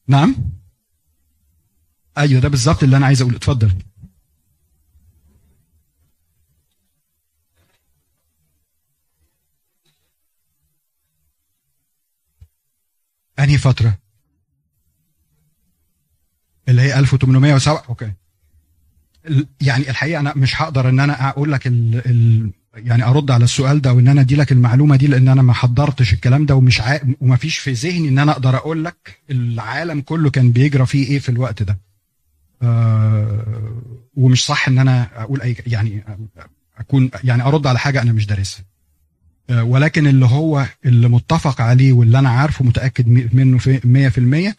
نعم؟ 0.07 0.35
أيوه 2.17 2.41
ده 2.41 2.49
بالظبط 2.49 2.83
اللي 2.83 2.97
أنا 2.97 3.05
عايز 3.05 3.21
أقول 3.21 3.35
اتفضل. 3.35 3.71
أنهي 13.45 13.57
فترة؟ 13.57 13.97
اللي 16.69 16.81
هي 16.81 16.99
1807 16.99 17.83
أوكي. 17.89 18.11
يعني 19.61 19.89
الحقيقة 19.89 20.19
أنا 20.19 20.33
مش 20.35 20.61
هقدر 20.61 20.89
إن 20.89 20.99
أنا 20.99 21.29
أقول 21.29 21.51
لك 21.51 21.67
ال 21.67 22.01
ال 22.05 22.51
يعني 22.75 23.03
أرد 23.03 23.31
على 23.31 23.43
السؤال 23.43 23.81
ده 23.81 23.93
وإن 23.93 24.07
أنا 24.07 24.21
أدي 24.21 24.35
لك 24.35 24.51
المعلومة 24.51 24.95
دي 24.95 25.07
لأن 25.07 25.27
أنا 25.27 25.41
ما 25.41 25.53
حضرتش 25.53 26.13
الكلام 26.13 26.45
ده 26.45 26.55
ومش 26.55 26.81
عا... 26.81 26.99
وما 27.21 27.35
فيش 27.35 27.57
في 27.57 27.71
ذهني 27.71 28.09
إن 28.09 28.19
أنا 28.19 28.31
أقدر 28.31 28.55
أقول 28.55 28.85
لك 28.85 29.19
العالم 29.31 30.01
كله 30.01 30.29
كان 30.29 30.51
بيجرى 30.51 30.85
فيه 30.85 31.07
إيه 31.07 31.19
في 31.19 31.29
الوقت 31.29 31.63
ده. 31.63 31.79
آه 32.61 33.81
ومش 34.15 34.45
صح 34.45 34.67
إن 34.67 34.77
أنا 34.79 35.09
أقول 35.23 35.41
اي 35.41 35.55
يعني 35.67 36.03
اكون 36.77 37.09
يعني 37.23 37.43
أرد 37.43 37.67
على 37.67 37.79
حاجة 37.79 38.01
أنا 38.01 38.13
مش 38.13 38.25
دارسها. 38.25 38.65
ولكن 39.51 40.07
اللي 40.07 40.25
هو 40.25 40.65
اللي 40.85 41.07
متفق 41.09 41.61
عليه 41.61 41.93
واللي 41.93 42.19
أنا 42.19 42.29
عارفه 42.29 42.65
متأكد 42.65 43.07
منه 43.35 43.57
في 43.57 43.79
100% 44.51 44.55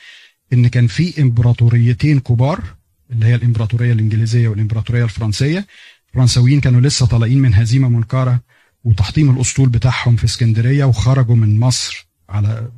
إن 0.52 0.66
كان 0.68 0.86
في 0.86 1.22
إمبراطوريتين 1.22 2.20
كبار 2.20 2.60
اللي 3.10 3.26
هي 3.26 3.34
الإمبراطورية 3.34 3.92
الإنجليزية 3.92 4.48
والإمبراطورية 4.48 5.04
الفرنسية. 5.04 5.66
الفرنساويين 6.08 6.60
كانوا 6.60 6.80
لسه 6.80 7.06
طالعين 7.06 7.38
من 7.42 7.54
هزيمة 7.54 7.88
منكرة 7.88 8.40
وتحطيم 8.84 9.30
الأسطول 9.36 9.68
بتاعهم 9.68 10.16
في 10.16 10.24
اسكندرية 10.24 10.84
وخرجوا 10.84 11.36
من 11.36 11.60
مصر 11.60 12.06
على 12.28 12.70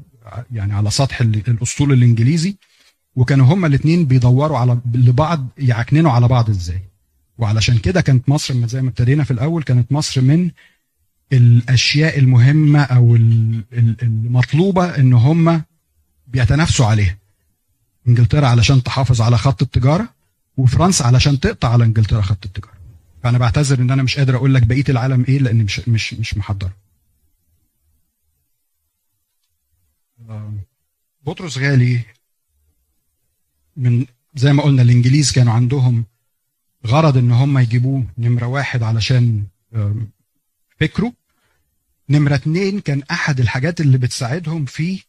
يعني 0.53 0.75
على 0.75 0.91
سطح 0.91 1.21
ال- 1.21 1.43
الأسطول 1.49 1.93
الإنجليزي. 1.93 2.57
وكانوا 3.17 3.47
هما 3.55 3.67
الاثنين 3.67 4.05
بيدوروا 4.07 4.59
على 4.59 4.79
لبعض 4.95 5.47
يعكننوا 5.59 6.11
على 6.13 6.29
بعض 6.29 6.51
إزاي. 6.51 6.81
وعلشان 7.39 7.79
كده 7.79 8.01
كانت 8.01 8.29
مصر 8.29 8.67
زي 8.67 8.83
ما 8.83 8.89
ابتدينا 8.89 9.25
في 9.25 9.31
الأول 9.31 9.63
كانت 9.63 9.93
مصر 9.93 10.21
من 10.21 10.51
الأشياء 11.33 12.19
المهمة 12.19 12.83
أو 12.83 13.17
ال- 13.17 13.65
ال- 13.73 13.97
المطلوبة 14.03 14.97
إن 14.97 15.13
هم 15.13 15.63
بيتنافسوا 16.27 16.87
عليها. 16.87 17.17
إنجلترا 18.09 18.47
علشان 18.47 18.83
تحافظ 18.83 19.21
على 19.21 19.39
خط 19.39 19.63
التجارة 19.63 20.09
وفرنسا 20.57 21.05
علشان 21.05 21.41
تقطع 21.41 21.69
على 21.73 21.85
إنجلترا 21.85 22.21
خط 22.23 22.45
التجارة. 22.47 22.79
فأنا 23.23 23.39
بعتذر 23.39 23.79
إن 23.81 23.91
أنا 23.91 24.03
مش 24.03 24.19
قادر 24.19 24.37
أقول 24.37 24.55
لك 24.55 24.63
بقية 24.63 24.85
العالم 24.89 25.25
إيه 25.29 25.39
لأن 25.39 25.57
مش 25.65 25.89
مش 25.89 26.15
مش 26.15 26.37
محضر. 26.37 26.71
آم، 30.31 30.59
بطرس 31.27 31.59
غالي 31.59 32.01
من 33.77 34.07
زي 34.35 34.53
ما 34.53 34.63
قلنا 34.63 34.83
الإنجليز 34.83 35.33
كانوا 35.33 35.53
عندهم 35.53 36.05
غرض 36.87 37.17
إن 37.17 37.33
هم 37.33 37.59
يجيبوه 37.59 38.05
نمرة 38.19 38.47
واحد 38.47 38.83
علشان 38.83 39.45
فكره. 40.81 41.13
نمرة 42.09 42.35
اتنين 42.35 42.81
كان 42.81 43.03
أحد 43.11 43.41
الحاجات 43.41 43.81
اللي 43.81 43.99
بتساعدهم 43.99 44.65
في 44.65 45.03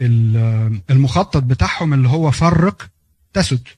ال- 0.00 0.80
المخطط 0.90 1.42
بتاعهم 1.42 1.94
اللي 1.94 2.08
هو 2.08 2.30
فرق 2.30 2.90
تسد. 3.32 3.68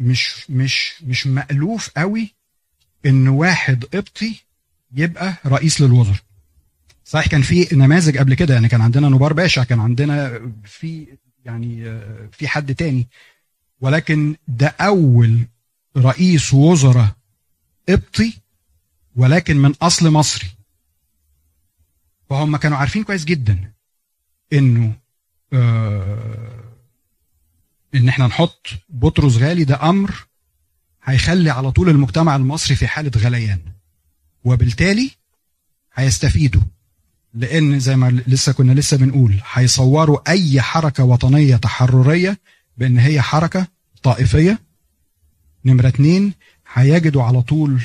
مش 0.00 0.50
مش 0.50 1.02
مش 1.02 1.26
مألوف 1.26 1.90
قوي 1.96 2.34
إن 3.06 3.28
واحد 3.28 3.84
قبطي 3.84 4.42
يبقى 4.94 5.34
رئيس 5.46 5.80
للوزراء. 5.80 6.18
صحيح 7.04 7.26
كان 7.26 7.42
في 7.42 7.68
نماذج 7.72 8.18
قبل 8.18 8.34
كده 8.34 8.54
يعني 8.54 8.68
كان 8.68 8.80
عندنا 8.80 9.08
نبار 9.08 9.32
باشا 9.32 9.64
كان 9.64 9.80
عندنا 9.80 10.40
في 10.64 11.06
يعني 11.44 12.00
في 12.32 12.48
حد 12.48 12.74
تاني. 12.74 13.08
ولكن 13.80 14.36
ده 14.48 14.66
أول 14.80 15.38
رئيس 15.96 16.54
وزراء 16.54 17.16
قبطي 17.88 18.38
ولكن 19.18 19.56
من 19.56 19.74
أصل 19.82 20.10
مصري. 20.10 20.48
فهم 22.30 22.56
كانوا 22.56 22.78
عارفين 22.78 23.04
كويس 23.04 23.24
جدا 23.24 23.72
إنه 24.52 24.96
آه 25.52 26.64
إن 27.94 28.08
إحنا 28.08 28.26
نحط 28.26 28.66
بطرس 28.88 29.36
غالي 29.36 29.64
ده 29.64 29.82
أمر 29.88 30.26
هيخلي 31.04 31.50
على 31.50 31.70
طول 31.72 31.88
المجتمع 31.88 32.36
المصري 32.36 32.76
في 32.76 32.86
حالة 32.86 33.10
غليان. 33.16 33.60
وبالتالي 34.44 35.10
هيستفيدوا 35.94 36.62
لأن 37.34 37.80
زي 37.80 37.96
ما 37.96 38.22
لسه 38.26 38.52
كنا 38.52 38.72
لسه 38.72 38.96
بنقول 38.96 39.40
هيصوروا 39.52 40.30
أي 40.30 40.60
حركة 40.62 41.04
وطنية 41.04 41.56
تحررية 41.56 42.38
بأن 42.76 42.98
هي 42.98 43.22
حركة 43.22 43.66
طائفية. 44.02 44.58
نمرة 45.64 45.88
اتنين 45.88 46.32
هيجدوا 46.72 47.22
على 47.22 47.42
طول 47.42 47.82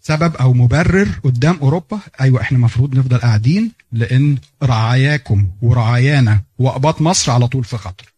سبب 0.00 0.36
أو 0.36 0.52
مبرر 0.52 1.20
قدام 1.24 1.58
أوروبا. 1.62 2.00
أيوه 2.20 2.40
إحنا 2.40 2.58
المفروض 2.58 2.94
نفضل 2.94 3.18
قاعدين 3.18 3.72
لأن 3.92 4.38
رعاياكم 4.62 5.50
ورعايانا 5.62 6.42
وأقباط 6.58 7.00
مصر 7.02 7.32
على 7.32 7.48
طول 7.48 7.64
في 7.64 7.76
خطر. 7.76 8.12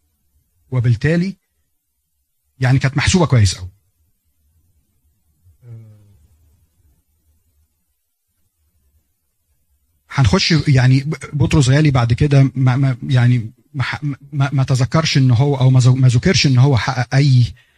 وبالتالي 0.71 1.35
يعني 2.59 2.79
كانت 2.79 2.97
محسوبة 2.97 3.25
كويس 3.25 3.55
قوي 3.55 3.69
هنخش 10.09 10.51
يعني 10.67 11.05
بطرس 11.33 11.69
غالي 11.69 11.91
بعد 11.91 12.13
كده 12.13 12.51
ما 12.55 12.97
يعني 13.07 13.51
ما, 13.73 14.49
ما, 14.53 14.63
تذكرش 14.63 15.17
إن 15.17 15.31
هو 15.31 15.55
أو 15.55 15.69
ما 15.69 16.07
ذكرش 16.07 16.47
إن 16.47 16.57
هو 16.57 16.77
حقق 16.77 17.15
أي 17.15 17.39
آه، 17.39 17.70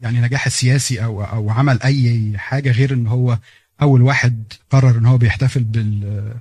يعني 0.00 0.20
نجاح 0.20 0.48
سياسي 0.48 1.04
أو 1.04 1.24
أو 1.24 1.50
عمل 1.50 1.82
أي 1.82 2.32
حاجة 2.38 2.70
غير 2.70 2.92
إن 2.94 3.06
هو 3.06 3.38
أول 3.82 4.02
واحد 4.02 4.52
قرر 4.70 4.98
إن 4.98 5.06
هو 5.06 5.18
بيحتفل 5.18 5.64
بال 5.64 6.34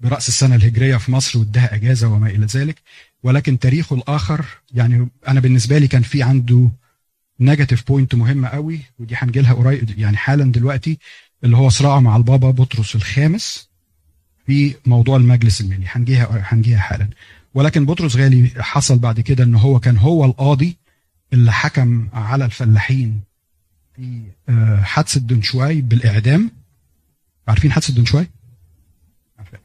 برأس 0.00 0.28
السنة 0.28 0.54
الهجرية 0.54 0.96
في 0.96 1.12
مصر 1.12 1.38
واداها 1.38 1.74
إجازة 1.74 2.08
وما 2.08 2.26
إلى 2.30 2.46
ذلك. 2.46 2.76
ولكن 3.22 3.58
تاريخه 3.58 3.96
الآخر 3.96 4.44
يعني 4.74 5.08
أنا 5.28 5.40
بالنسبة 5.40 5.78
لي 5.78 5.88
كان 5.88 6.02
في 6.02 6.22
عنده 6.22 6.70
negative 7.40 7.86
point 7.88 8.14
مهمه 8.14 8.48
قوي 8.48 8.80
ودي 8.98 9.14
هنجي 9.18 9.40
لها 9.40 9.52
قريب 9.52 9.98
يعني 9.98 10.16
حالا 10.16 10.52
دلوقتي 10.52 10.98
اللي 11.44 11.56
هو 11.56 11.68
صراعه 11.68 12.00
مع 12.00 12.16
البابا 12.16 12.50
بطرس 12.50 12.94
الخامس 12.94 13.68
في 14.46 14.74
موضوع 14.86 15.16
المجلس 15.16 15.60
المالي 15.60 15.86
هنجيها 15.88 16.28
هنجيها 16.32 16.78
حالا. 16.78 17.08
ولكن 17.54 17.86
بطرس 17.86 18.16
غالي 18.16 18.50
حصل 18.58 18.98
بعد 18.98 19.20
كده 19.20 19.44
إن 19.44 19.54
هو 19.54 19.80
كان 19.80 19.96
هو 19.96 20.24
القاضي 20.24 20.76
اللي 21.34 21.52
حكم 21.52 22.08
على 22.12 22.44
الفلاحين 22.44 23.20
في 23.96 24.22
آه، 24.48 24.80
حادثه 24.82 25.20
دنشواي 25.20 25.80
بالإعدام 25.80 26.50
عارفين 27.48 27.72
حادثه؟ 27.72 28.26
عارفين. 29.38 29.60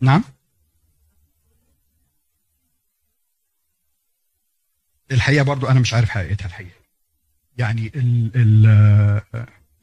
نعم 0.00 0.24
الحقيقة 5.12 5.42
برضو 5.42 5.66
أنا 5.66 5.80
مش 5.80 5.94
عارف 5.94 6.08
حقيقتها 6.08 6.46
الحقيقة 6.46 6.78
يعني 7.58 7.86
ال 7.86 8.30
ال 8.36 8.66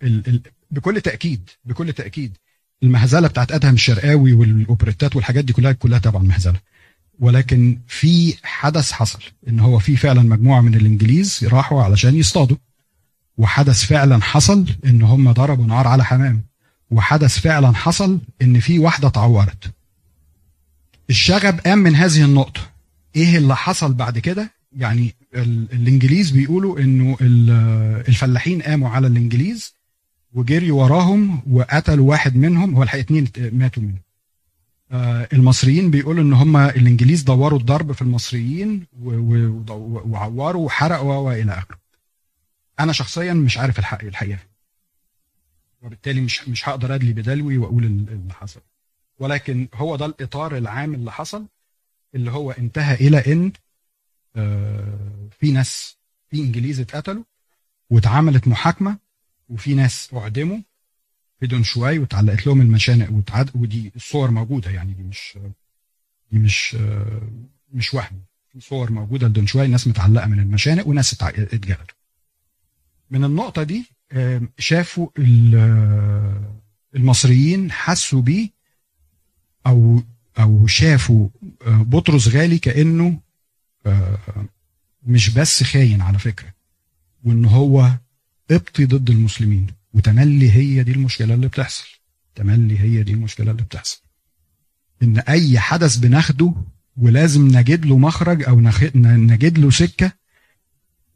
ال 0.03 0.27
ال 0.27 0.41
بكل 0.71 1.01
تأكيد 1.01 1.49
بكل 1.65 1.93
تأكيد 1.93 2.37
المهزلة 2.83 3.27
بتاعت 3.27 3.51
أدهم 3.51 3.73
الشرقاوي 3.73 4.33
والأوبريتات 4.33 5.15
والحاجات 5.15 5.45
دي 5.45 5.53
كلها 5.53 5.71
كلها 5.71 5.99
طبعا 5.99 6.23
مهزلة 6.23 6.59
ولكن 7.19 7.79
في 7.87 8.35
حدث 8.43 8.91
حصل 8.91 9.19
إن 9.47 9.59
هو 9.59 9.79
في 9.79 9.95
فعلا 9.97 10.21
مجموعة 10.21 10.61
من 10.61 10.75
الإنجليز 10.75 11.39
راحوا 11.43 11.83
علشان 11.83 12.15
يصطادوا 12.15 12.57
وحدث 13.37 13.83
فعلا 13.85 14.21
حصل 14.21 14.65
إن 14.85 15.01
هم 15.01 15.31
ضربوا 15.31 15.65
نار 15.65 15.87
على 15.87 16.05
حمام 16.05 16.41
وحدث 16.91 17.39
فعلا 17.39 17.71
حصل 17.75 18.19
إن 18.41 18.59
في 18.59 18.79
واحدة 18.79 19.07
اتعورت. 19.07 19.71
الشغب 21.09 21.59
قام 21.59 21.77
من 21.77 21.95
هذه 21.95 22.23
النقطة. 22.25 22.61
إيه 23.15 23.37
اللي 23.37 23.55
حصل 23.55 23.93
بعد 23.93 24.19
كده؟ 24.19 24.51
يعني 24.77 25.15
ال- 25.35 25.67
الإنجليز 25.73 26.31
بيقولوا 26.31 26.79
إنه 26.79 27.17
ال- 27.21 28.03
الفلاحين 28.07 28.61
قاموا 28.61 28.89
على 28.89 29.07
الإنجليز 29.07 29.73
وجريوا 30.33 30.83
وراهم 30.83 31.41
وقتلوا 31.51 32.09
واحد 32.09 32.35
منهم 32.35 32.75
هو 32.75 32.83
الحقيقة 32.83 33.03
اتنين 33.05 33.27
ماتوا 33.51 33.83
منهم 33.83 33.95
آه، 33.95 34.04
المصريين 35.33 35.91
بيقولوا 35.91 36.23
إن 36.23 36.33
هم 36.33 36.57
الإنجليز 36.57 37.21
دوروا 37.23 37.59
الضرب 37.59 37.91
في 37.91 38.01
المصريين 38.01 38.87
وعوروا 39.01 40.65
وحرقوا 40.65 41.15
وإلى 41.15 41.51
آخره. 41.53 41.77
أنا 42.79 42.91
شخصيا 42.93 43.33
مش 43.33 43.57
عارف 43.57 43.79
الحق 43.79 44.03
الحقيقة. 44.03 44.39
وبالتالي 45.81 46.21
مش 46.21 46.47
مش 46.49 46.69
هقدر 46.69 46.95
أدلي 46.95 47.13
بدلوي 47.13 47.57
وأقول 47.57 47.83
ال- 47.85 48.09
اللي 48.09 48.33
حصل. 48.33 48.61
ولكن 49.19 49.67
هو 49.73 49.95
ده 49.95 50.05
الإطار 50.05 50.57
العام 50.57 50.93
اللي 50.93 51.11
حصل 51.11 51.45
اللي 52.15 52.31
هو 52.31 52.51
انتهى 52.51 52.95
إلى 52.95 53.33
إن 53.33 53.51
آه، 54.35 55.27
في 55.39 55.51
ناس 55.51 55.97
في 56.29 56.37
إنجليز 56.37 56.79
اتقتلوا 56.79 57.23
واتعملت 57.89 58.47
محاكمة 58.47 58.97
وفي 59.49 59.73
ناس 59.73 60.09
أعدموا 60.13 60.57
في 61.39 61.47
دونشواي 61.47 61.99
واتعلقت 61.99 62.47
لهم 62.47 62.61
المشانق 62.61 63.11
وتعد 63.11 63.49
ودي 63.55 63.91
الصور 63.95 64.31
موجودة 64.31 64.71
يعني 64.71 64.93
دي 64.93 65.03
مش 65.03 65.37
دي 66.31 66.39
مش 66.39 66.77
مش 67.73 67.93
وهم. 67.93 68.21
في 68.49 68.59
صور 68.59 68.91
موجودة 68.91 69.27
لدونشواي 69.27 69.67
ناس 69.67 69.87
متعلقة 69.87 70.27
من 70.27 70.39
المشانق 70.39 70.87
وناس 70.87 71.23
اتجلدوا 71.23 71.95
من 73.09 73.23
النقطة 73.23 73.63
دي 73.63 73.85
شافوا 74.57 75.07
ال- 75.19 76.41
المصريين 76.95 77.71
حسوا 77.71 78.21
بيه 78.21 78.49
أو 79.67 80.03
أو 80.39 80.67
شافوا 80.67 81.29
آه، 81.67 81.81
بطرس 81.83 82.27
غالي 82.27 82.59
كأنه 82.59 83.19
آه، 83.85 84.17
مش 85.03 85.29
بس 85.29 85.63
خاين 85.63 86.01
على 86.01 86.19
فكرة 86.19 86.53
وإن 87.23 87.45
هو 87.45 87.91
ابطي 88.51 88.85
ضد 88.85 89.09
المسلمين. 89.09 89.67
وتملي 89.95 90.51
هي 90.51 90.83
دي 90.83 90.91
المشكلة 90.91 91.33
اللي 91.33 91.47
بتحصل. 91.47 91.87
تملي 92.35 92.79
هي 92.79 93.03
دي 93.03 93.11
المشكلة 93.13 93.51
اللي 93.51 93.63
بتحصل. 93.63 94.01
إن 95.03 95.17
أي 95.19 95.59
حدث 95.59 95.95
بناخده 95.95 96.53
ولازم 96.97 97.47
نجد 97.47 97.85
له 97.85 97.97
مخرج 97.97 98.43
أو 98.43 98.61
نجد 98.95 99.57
له 99.57 99.69
سكة 99.69 100.11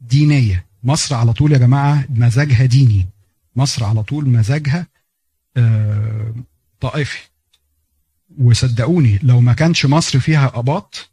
دينية. 0.00 0.66
مصر 0.82 1.14
على 1.14 1.32
طول 1.32 1.52
يا 1.52 1.58
جماعة 1.58 2.04
مزاجها 2.10 2.66
ديني. 2.66 3.06
مصر 3.56 3.84
على 3.84 4.02
طول 4.02 4.28
مزاجها 4.28 4.86
آه، 5.56 6.34
طائفي. 6.80 7.18
وصدقوني 8.38 9.18
لو 9.22 9.40
ما 9.40 9.52
كانش 9.52 9.86
مصر 9.86 10.20
فيها 10.20 10.52
أباط 10.54 11.09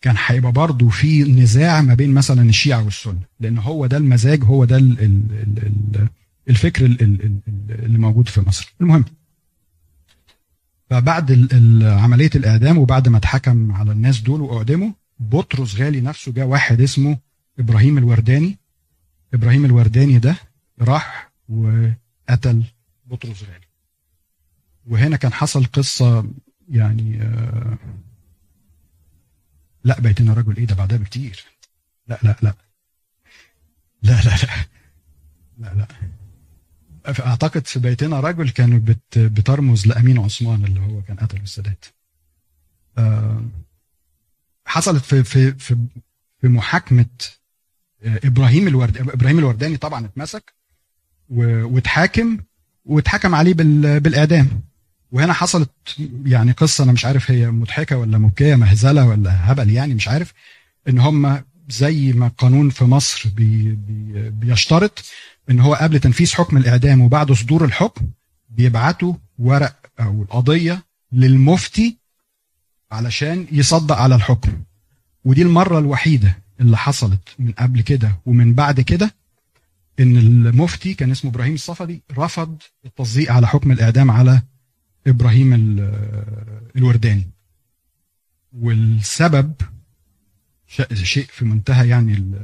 كان 0.00 0.14
هيبقى 0.26 0.52
برضه 0.52 0.88
في 0.88 1.22
نزاع 1.22 1.80
ما 1.80 1.94
بين 1.94 2.14
مثلا 2.14 2.42
الشيعة 2.48 2.84
والسنة 2.84 3.20
لأن 3.40 3.58
هو 3.58 3.86
ده 3.86 3.96
المزاج 3.96 4.44
هو 4.44 4.64
ده 4.64 4.76
الفكر 6.48 6.84
اللي 6.86 7.98
موجود 7.98 8.28
في 8.28 8.40
مصر. 8.40 8.74
المهم 8.80 9.04
فبعد 10.90 11.48
عملية 11.82 12.30
الإعدام 12.34 12.78
وبعد 12.78 13.08
ما 13.08 13.18
اتحكم 13.18 13.72
على 13.72 13.92
الناس 13.92 14.20
دول 14.20 14.40
وأعدموا 14.40 14.90
بطرس 15.18 15.74
غالي 15.76 16.00
نفسه 16.00 16.32
جاء 16.32 16.46
واحد 16.46 16.80
اسمه 16.80 17.18
إبراهيم 17.58 17.98
الورداني. 17.98 18.58
إبراهيم 19.34 19.64
الورداني 19.64 20.18
ده 20.18 20.36
راح 20.80 21.32
وقتل 21.48 22.62
بطرس 23.06 23.42
غالي. 23.42 23.66
وهنا 24.86 25.16
كان 25.16 25.32
حصل 25.32 25.64
قصة 25.64 26.24
يعني 26.68 27.22
آه 27.22 27.78
لا 29.86 30.00
بيتنا 30.00 30.32
رجل 30.34 30.56
إيه 30.56 30.64
ده 30.66 30.74
بعدها 30.74 30.98
بكتير. 30.98 31.44
لا 32.08 32.18
لا 32.22 32.36
لا. 32.42 32.54
لا 34.02 34.22
لا 34.22 34.36
لا. 34.42 34.66
لا, 35.58 35.74
لا. 35.74 35.88
أعتقد 37.26 37.66
في 37.66 37.78
بيتنا 37.78 38.20
رجل 38.20 38.50
كانت 38.50 38.88
بت 38.88 39.18
بترمز 39.18 39.86
لأمين 39.86 40.18
عثمان 40.18 40.64
اللي 40.64 40.80
هو 40.80 41.02
كان 41.02 41.16
قتل 41.16 41.36
السادات 41.36 41.84
آه، 42.98 43.42
حصلت 44.66 45.04
في 45.04 45.24
في 45.24 45.52
في 45.52 45.76
في 46.40 46.48
محاكمة 46.48 47.06
آه، 48.02 48.20
إبراهيم 48.24 48.68
الورد 48.68 48.96
إبراهيم 48.96 49.38
الورداني 49.38 49.76
طبعا 49.76 50.04
اتمسك 50.06 50.54
واتحاكم 51.30 52.38
واتحكم 52.84 53.34
عليه 53.34 53.54
بالإعدام. 53.54 54.62
وهنا 55.12 55.32
حصلت 55.32 55.70
يعني 56.24 56.52
قصة 56.52 56.84
أنا 56.84 56.92
مش 56.92 57.04
عارف 57.04 57.30
هي 57.30 57.50
مضحكة 57.50 57.96
ولا 57.96 58.18
مبكية 58.18 58.54
مهزلة 58.54 59.06
ولا 59.06 59.52
هبل 59.52 59.70
يعني 59.70 59.94
مش 59.94 60.08
عارف 60.08 60.32
إن 60.88 60.98
هم 60.98 61.42
زي 61.68 62.12
ما 62.12 62.26
القانون 62.26 62.70
في 62.70 62.84
مصر 62.84 63.28
بي 63.28 63.72
بي 63.72 64.30
بيشترط 64.30 65.04
إن 65.50 65.60
هو 65.60 65.74
قبل 65.74 66.00
تنفيذ 66.00 66.34
حكم 66.34 66.56
الإعدام 66.56 67.00
وبعد 67.00 67.32
صدور 67.32 67.64
الحكم 67.64 68.06
بيبعتوا 68.50 69.14
ورق 69.38 69.76
أو 70.00 70.22
القضية 70.22 70.84
للمفتي 71.12 71.96
علشان 72.92 73.46
يصدق 73.52 73.96
على 73.96 74.14
الحكم. 74.14 74.52
ودي 75.24 75.42
المرة 75.42 75.78
الوحيدة 75.78 76.38
اللي 76.60 76.76
حصلت 76.76 77.28
من 77.38 77.52
قبل 77.52 77.80
كده 77.80 78.12
ومن 78.26 78.54
بعد 78.54 78.80
كده 78.80 79.14
إن 80.00 80.16
المفتي 80.16 80.94
كان 80.94 81.10
اسمه 81.10 81.30
إبراهيم 81.30 81.54
الصفدي 81.54 82.02
رفض 82.18 82.56
التصديق 82.84 83.32
على 83.32 83.46
حكم 83.48 83.72
الإعدام 83.72 84.10
على 84.10 84.42
إبراهيم 85.06 85.54
الورداني. 86.76 87.30
والسبب 88.52 89.54
شيء 90.94 91.26
في 91.26 91.44
منتهى 91.44 91.88
يعني 91.88 92.34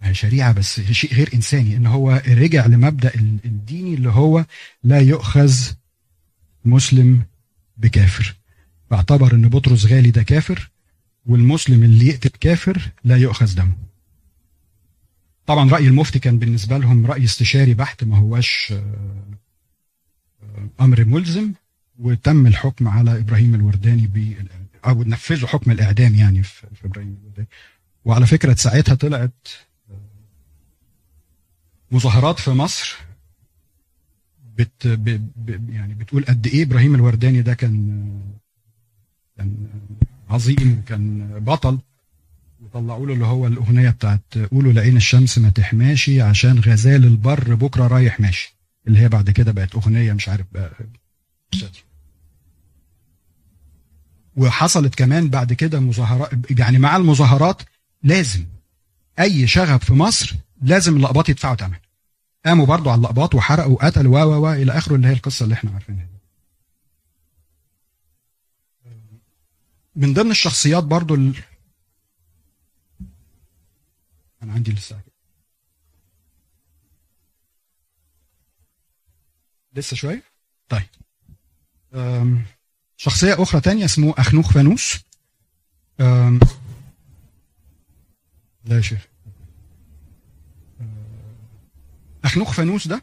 هي 0.00 0.14
شريعة 0.14 0.52
بس 0.52 0.80
شيء 0.80 1.14
غير 1.14 1.30
إنساني 1.34 1.76
ان 1.76 1.86
هو 1.86 2.22
رجع 2.28 2.66
لمبدأ 2.66 3.14
الديني 3.44 3.94
اللي 3.94 4.10
هو 4.10 4.44
لا 4.84 5.00
يؤخذ 5.00 5.54
مسلم 6.64 7.22
بكافر. 7.76 8.36
فاعتبر 8.90 9.34
إن 9.34 9.48
بطرس 9.48 9.86
غالي 9.86 10.10
ده 10.10 10.22
كافر 10.22 10.70
والمسلم 11.26 11.82
اللي 11.82 12.06
يقتل 12.06 12.30
كافر 12.40 12.90
لا 13.04 13.16
يؤخذ 13.16 13.54
دمه. 13.54 13.76
طبعا 15.46 15.70
رأي 15.70 15.86
المفتي 15.86 16.18
كان 16.18 16.38
بالنسبة 16.38 16.78
لهم 16.78 17.06
رأي 17.06 17.24
استشاري 17.24 17.74
بحت 17.74 18.04
ما 18.04 18.18
هواش 18.18 18.74
أمر 20.80 21.04
ملزم 21.04 21.52
وتم 21.98 22.46
الحكم 22.46 22.88
على 22.88 23.18
إبراهيم 23.18 23.54
الورداني 23.54 24.06
ب 24.06 24.34
أو 24.84 25.02
نفذوا 25.02 25.48
حكم 25.48 25.70
الإعدام 25.70 26.14
يعني 26.14 26.42
في 26.42 26.66
إبراهيم 26.84 27.18
الورداني. 27.22 27.48
وعلى 28.04 28.26
فكرة 28.26 28.54
ساعتها 28.54 28.94
طلعت 28.94 29.48
مظاهرات 31.90 32.38
في 32.40 32.50
مصر 32.50 32.96
بت 34.56 34.86
ب 34.86 35.30
ب 35.36 35.70
يعني 35.70 35.94
بتقول 35.94 36.24
قد 36.24 36.46
إيه 36.46 36.62
إبراهيم 36.62 36.94
الورداني 36.94 37.42
ده 37.42 37.54
كان 37.54 38.08
كان 39.36 39.68
عظيم 40.30 40.78
وكان 40.82 41.28
بطل. 41.38 41.78
وطلعوا 42.62 43.06
له 43.06 43.12
اللي 43.14 43.24
هو 43.26 43.46
الأغنية 43.46 43.90
بتاعت 43.90 44.38
قولوا 44.50 44.72
لعين 44.72 44.96
الشمس 44.96 45.38
ما 45.38 45.48
تحماشي 45.50 46.22
عشان 46.22 46.58
غزال 46.58 47.04
البر 47.04 47.54
بكرة 47.54 47.86
رايح 47.86 48.20
ماشي. 48.20 48.57
اللي 48.88 49.00
هي 49.00 49.08
بعد 49.08 49.30
كده 49.30 49.52
بقت 49.52 49.74
أغنية 49.74 50.12
مش 50.12 50.28
عارف 50.28 50.46
بقى. 50.52 50.70
وحصلت 54.36 54.94
كمان 54.94 55.28
بعد 55.30 55.52
كده 55.52 55.80
مظاهرات 55.80 56.30
يعني 56.60 56.78
مع 56.78 56.96
المظاهرات 56.96 57.62
لازم 58.02 58.46
أي 59.20 59.46
شغب 59.46 59.80
في 59.80 59.92
مصر 59.92 60.34
لازم 60.62 60.96
اللقباط 60.96 61.28
يدفعوا 61.28 61.54
ثمن 61.56 61.76
قاموا 62.46 62.66
برضو 62.66 62.90
على 62.90 62.98
اللقباط 62.98 63.34
وحرقوا 63.34 63.72
وقتلوا 63.72 64.24
و 64.24 64.42
و 64.42 64.52
إلى 64.52 64.72
آخره 64.72 64.94
اللي 64.96 65.08
هي 65.08 65.12
القصة 65.12 65.44
اللي 65.44 65.54
إحنا 65.54 65.70
عارفينها 65.70 66.08
من 69.96 70.14
ضمن 70.14 70.30
الشخصيات 70.30 70.84
برضو 70.84 71.14
ال... 71.14 71.34
أنا 74.42 74.52
عندي 74.52 74.72
لسه 74.72 75.00
لسه 79.78 79.96
شوية؟ 79.96 80.22
طيب. 80.68 80.86
شخصية 82.96 83.42
أخرى 83.42 83.60
تانية 83.60 83.84
اسمه 83.84 84.14
أخنوخ 84.18 84.52
فانوس. 84.52 84.98
لا 88.64 88.76
يا 88.76 88.80
شيخ. 88.80 89.08
أخنوخ 92.24 92.52
فانوس 92.52 92.88
ده 92.88 93.02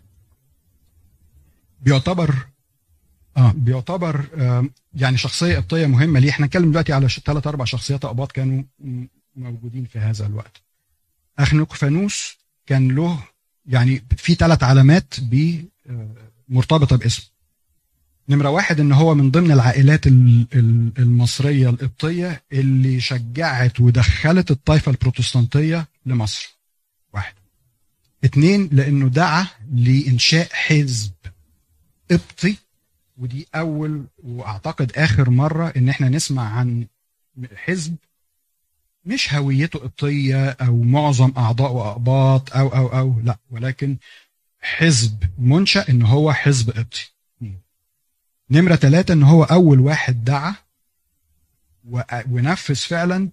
بيعتبر 1.81 2.35
آه 3.37 3.51
بيعتبر 3.55 4.27
آه 4.37 4.69
يعني 4.93 5.17
شخصية 5.17 5.55
قبطية 5.55 5.85
مهمة. 5.85 6.19
ليه؟ 6.19 6.29
إحنا 6.29 6.45
نتكلم 6.45 6.69
دلوقتي 6.71 6.93
على 6.93 7.09
ثلاث 7.09 7.47
أربع 7.47 7.65
شخصيات 7.65 8.05
أقباط 8.05 8.31
كانوا 8.31 8.63
موجودين 9.35 9.85
في 9.85 9.99
هذا 9.99 10.25
الوقت. 10.25 10.61
أخنوخ 11.39 11.75
فانوس 11.75 12.37
كان 12.65 12.95
له 12.95 13.23
يعني 13.65 14.03
في 14.17 14.35
ثلاث 14.35 14.63
علامات 14.63 15.13
ب 15.19 15.61
مرتبطة 16.49 16.95
باسم 16.95 17.23
نمرة 18.29 18.49
واحد 18.49 18.79
إن 18.79 18.91
هو 18.91 19.15
من 19.15 19.31
ضمن 19.31 19.51
العائلات 19.51 20.07
المصرية 20.99 21.69
القبطية 21.69 22.43
اللي 22.51 22.99
شجعت 22.99 23.79
ودخلت 23.79 24.51
الطائفة 24.51 24.91
البروتستانتية 24.91 25.87
لمصر. 26.05 26.57
واحد. 27.13 27.33
اتنين 28.23 28.69
لأنه 28.71 29.07
دعا 29.07 29.47
لإنشاء 29.73 30.47
حزب 30.53 31.11
قبطي 32.11 32.55
ودي 33.17 33.47
أول 33.55 34.05
وأعتقد 34.23 34.91
آخر 34.95 35.29
مرة 35.29 35.73
إن 35.77 35.89
إحنا 35.89 36.09
نسمع 36.09 36.49
عن 36.49 36.87
حزب 37.55 37.95
مش 39.05 39.33
هويته 39.33 39.79
قبطية 39.79 40.49
أو 40.49 40.81
معظم 40.81 41.31
اعضائه 41.37 41.91
اقباط 41.91 42.55
أو 42.55 42.67
أو 42.67 42.87
أو 42.87 43.19
لأ 43.23 43.37
ولكن 43.51 43.97
حزب 44.65 45.23
منشأ 45.37 45.89
إن 45.89 46.01
هو 46.01 46.33
حزب 46.33 46.69
قبطي. 46.71 47.11
نمرة 48.49 48.75
ثلاثة 48.75 49.13
إن 49.13 49.23
هو 49.23 49.43
أول 49.43 49.79
واحد 49.79 50.23
دعا 50.23 50.55
ونفذ 52.29 52.75
فعلا 52.75 53.29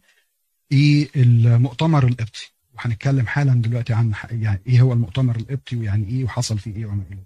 إيه 0.73 1.09
المؤتمر 1.17 2.07
القبطي. 2.07 2.53
وهنتكلم 2.75 3.27
حالا 3.27 3.55
دلوقتي 3.55 3.93
عن 3.93 4.15
يعني 4.31 4.61
إيه 4.67 4.81
هو 4.81 4.93
المؤتمر 4.93 5.37
القبطي 5.37 5.77
ويعني 5.77 6.09
إيه 6.09 6.25
وحصل 6.25 6.59
فيه 6.59 6.77
إيه 6.77 6.87
وما 6.87 7.05
إلى. 7.11 7.23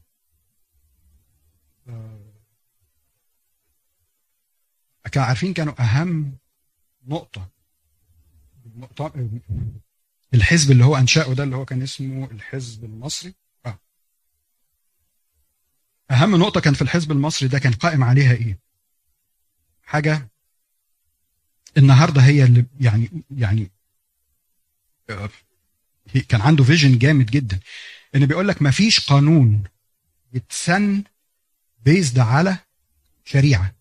كانوا 5.12 5.28
عارفين 5.28 5.52
كانوا 5.52 5.82
أهم 5.82 6.32
نقطة 7.06 7.50
الحزب 10.34 10.70
اللي 10.70 10.84
هو 10.84 10.96
أنشأه 10.96 11.34
ده 11.34 11.44
اللي 11.44 11.56
هو 11.56 11.64
كان 11.64 11.82
اسمه 11.82 12.30
الحزب 12.30 12.84
المصري. 12.84 13.34
أهم 16.10 16.36
نقطة 16.36 16.60
كان 16.60 16.74
في 16.74 16.82
الحزب 16.82 17.12
المصري 17.12 17.48
ده 17.48 17.58
كان 17.58 17.72
قائم 17.72 18.04
عليها 18.04 18.32
إيه؟ 18.32 18.58
حاجة 19.84 20.28
النهارده 21.76 22.20
هي 22.22 22.44
اللي 22.44 22.66
يعني 22.80 23.24
يعني 23.30 23.70
آه، 25.10 25.30
كان 26.28 26.40
عنده 26.40 26.64
فيجن 26.64 26.98
جامد 26.98 27.26
جدا 27.26 27.60
إن 28.14 28.26
بيقول 28.26 28.48
لك 28.48 28.62
مفيش 28.62 29.00
قانون 29.00 29.64
يتسن 30.32 31.04
بيزد 31.84 32.18
على 32.18 32.58
شريعة. 33.24 33.74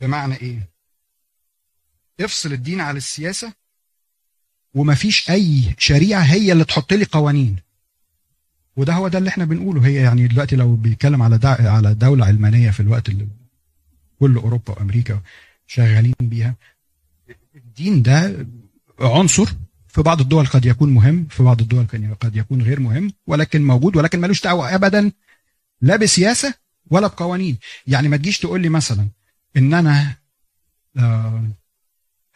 بمعنى 0.00 0.34
إيه؟ 0.34 0.68
افصل 2.20 2.52
الدين 2.52 2.80
على 2.80 2.96
السياسة 2.98 3.52
ومفيش 4.74 5.30
أي 5.30 5.74
شريعة 5.78 6.20
هي 6.20 6.52
اللي 6.52 6.64
تحط 6.64 6.92
لي 6.92 7.04
قوانين. 7.04 7.56
وده 8.78 8.92
هو 8.92 9.08
ده 9.08 9.18
اللي 9.18 9.28
إحنا 9.30 9.44
بنقوله 9.44 9.86
هي 9.86 9.94
يعني 9.94 10.26
دلوقتي 10.26 10.56
لو 10.56 10.76
بيتكلم 10.76 11.22
على. 11.22 11.38
على 11.44 11.94
دولة 11.94 12.26
علمانية 12.26 12.70
في 12.70 12.80
الوقت 12.80 13.08
اللي 13.08 13.28
كل 14.20 14.36
أوروبا 14.36 14.72
وأمريكا 14.72 15.20
شغالين 15.66 16.14
بيها 16.20 16.54
الدين 17.54 18.02
ده 18.02 18.46
عنصر 19.00 19.46
في 19.88 20.02
بعض 20.02 20.20
الدول 20.20 20.46
قد 20.46 20.66
يكون 20.66 20.90
مهم 20.94 21.26
في 21.30 21.42
بعض 21.42 21.60
الدول 21.60 21.86
قد 22.20 22.36
يكون 22.36 22.62
غير 22.62 22.80
مهم 22.80 23.12
ولكن 23.26 23.64
موجود 23.66 23.96
ولكن 23.96 24.20
ملوش 24.20 24.42
دعوة 24.42 24.74
ابدا 24.74 25.12
لا 25.80 25.96
بسياسة 25.96 26.54
ولا 26.90 27.06
بقوانين 27.06 27.58
يعني 27.86 28.08
ما 28.08 28.16
تجيش 28.16 28.38
تقول 28.38 28.60
لي 28.60 28.68
مثلا 28.68 29.08
إن 29.56 29.74
أنا 29.74 30.14
آه، 30.96 31.48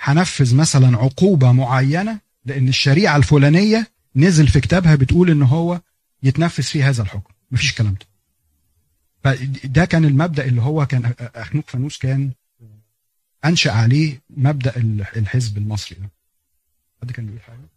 هنفذ 0.01 0.57
مثلا 0.57 0.97
عقوبة 0.97 1.53
معينة 1.53 2.19
لأن 2.45 2.69
الشريعة 2.69 3.17
الفلانية 3.17 3.87
نزل 4.17 4.49
في 4.49 4.61
كتابها 4.61 4.95
بتقول 4.95 5.31
إن 5.31 5.43
هو 5.43 5.81
يتنفذ 6.23 6.63
فيه 6.63 6.89
هذا 6.89 7.03
الحكم. 7.03 7.33
مفيش 7.51 7.71
الكلام 7.71 7.95
ده. 7.95 8.07
فده 9.25 9.85
كان 9.85 10.05
المبدأ 10.05 10.45
اللي 10.45 10.63
هو 10.63 10.87
كان 10.87 11.15
اخنوك 11.21 11.71
فانوس 11.71 11.99
كان 11.99 12.31
أنشأ 13.45 13.73
عليه 13.73 14.21
مبدأ 14.31 14.77
الحزب 15.17 15.59
المصري 15.59 15.99
ده. 15.99 16.11
حد 17.03 17.11
كان 17.13 17.27
بيقول 17.27 17.41
حاجة؟ 17.43 17.69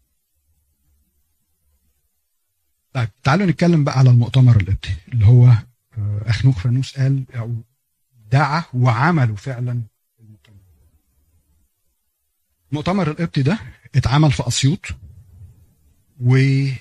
طيب 2.94 3.10
تعالوا 3.24 3.46
نتكلم 3.46 3.84
بقى 3.84 4.00
على 4.00 4.10
المؤتمر 4.10 4.56
القبطي 4.62 4.90
اللي 5.08 5.26
هو 5.26 5.46
آه، 5.98 6.22
اخنوك 6.26 6.58
فانوس 6.58 6.98
قال 7.00 7.24
أو 7.36 7.56
دعا 8.32 8.64
وعملوا 8.74 9.36
فعلا 9.36 9.82
المؤتمر. 10.20 10.56
المؤتمر 12.72 13.12
القبطي 13.12 13.42
ده 13.42 13.60
اتعمل 13.96 14.32
في 14.32 14.48
أسيوط 14.48 14.86
وكان 16.22 16.76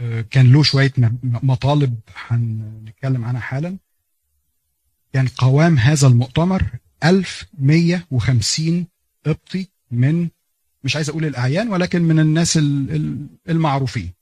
آه، 0.00 0.24
له 0.36 0.62
شوية 0.62 0.92
مطالب 1.22 1.98
هنتكلم 2.28 3.24
عنها 3.24 3.40
حالا. 3.40 3.76
كان 5.12 5.28
قوام 5.28 5.78
هذا 5.78 6.06
المؤتمر 6.06 6.62
1150 7.04 8.86
قبطي 9.26 9.68
من 9.90 10.28
مش 10.84 10.96
عايز 10.96 11.10
أقول 11.10 11.24
الأعيان 11.24 11.68
ولكن 11.68 12.02
من 12.02 12.20
الناس 12.20 12.58
المعروفين. 13.48 14.12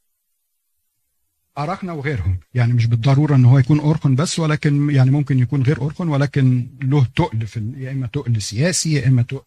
أراكنا 1.58 1.92
وغيرهم. 1.92 2.38
يعني 2.54 2.72
مش 2.72 2.86
بالضرورة 2.86 3.34
إن 3.34 3.44
هو 3.44 3.58
يكون 3.58 3.80
أورخن 3.80 4.14
بس 4.14 4.38
ولكن 4.38 4.90
يعني 4.90 5.10
ممكن 5.10 5.38
يكون 5.38 5.62
غير 5.62 5.80
أورخن 5.80 6.08
ولكن 6.08 6.68
له 6.82 7.06
تقل 7.16 7.46
في 7.46 7.72
يا 7.76 7.92
إما 7.92 8.06
تقل 8.06 8.42
سياسي 8.42 8.92
يا 8.92 9.08
إما 9.08 9.22
تقل 9.22 9.42